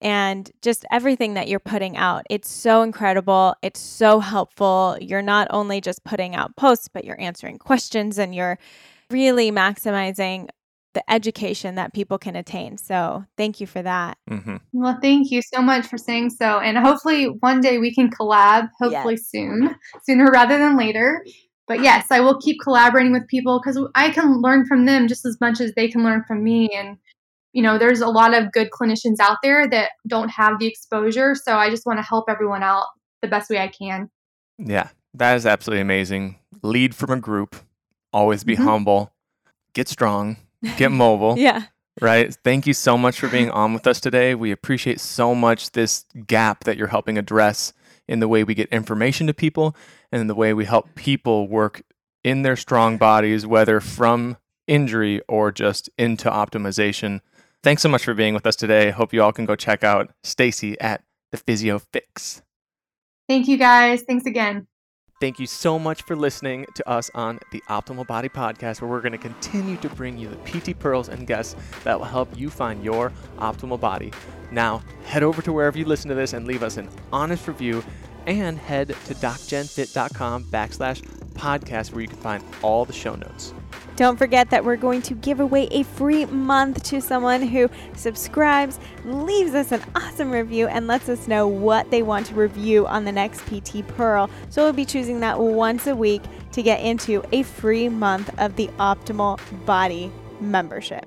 [0.00, 2.24] and just everything that you're putting out.
[2.28, 3.54] It's so incredible.
[3.62, 4.96] It's so helpful.
[5.00, 8.58] You're not only just putting out posts, but you're answering questions and you're
[9.10, 10.48] really maximizing
[10.94, 12.76] the education that people can attain.
[12.76, 14.18] So thank you for that.
[14.28, 14.56] Mm-hmm.
[14.72, 16.58] Well, thank you so much for saying so.
[16.58, 19.28] And hopefully one day we can collab, hopefully yes.
[19.28, 19.74] soon,
[20.04, 21.24] sooner rather than later.
[21.68, 25.24] But yes, I will keep collaborating with people because I can learn from them just
[25.24, 26.68] as much as they can learn from me.
[26.76, 26.98] And,
[27.52, 31.34] you know, there's a lot of good clinicians out there that don't have the exposure.
[31.34, 32.86] So I just want to help everyone out
[33.22, 34.10] the best way I can.
[34.58, 36.38] Yeah, that is absolutely amazing.
[36.62, 37.56] Lead from a group,
[38.12, 38.64] always be mm-hmm.
[38.64, 39.12] humble,
[39.72, 40.36] get strong,
[40.76, 41.34] get mobile.
[41.38, 41.64] yeah.
[42.00, 42.34] Right.
[42.42, 44.34] Thank you so much for being on with us today.
[44.34, 47.74] We appreciate so much this gap that you're helping address
[48.08, 49.76] in the way we get information to people
[50.10, 51.82] and in the way we help people work
[52.24, 54.36] in their strong bodies, whether from
[54.66, 57.20] injury or just into optimization.
[57.62, 58.90] Thanks so much for being with us today.
[58.90, 62.42] Hope you all can go check out Stacie at the Physio Fix.
[63.28, 64.02] Thank you guys.
[64.02, 64.66] Thanks again.
[65.22, 69.00] Thank you so much for listening to us on the Optimal Body Podcast, where we're
[69.00, 71.54] going to continue to bring you the PT pearls and guests
[71.84, 74.10] that will help you find your optimal body.
[74.50, 77.84] Now, head over to wherever you listen to this and leave us an honest review
[78.26, 81.02] and head to docjenfit.com backslash
[81.34, 83.54] podcast where you can find all the show notes.
[83.96, 88.80] Don't forget that we're going to give away a free month to someone who subscribes,
[89.04, 93.04] leaves us an awesome review, and lets us know what they want to review on
[93.04, 94.30] the next PT Pearl.
[94.48, 98.56] So we'll be choosing that once a week to get into a free month of
[98.56, 100.10] the Optimal Body
[100.40, 101.06] membership.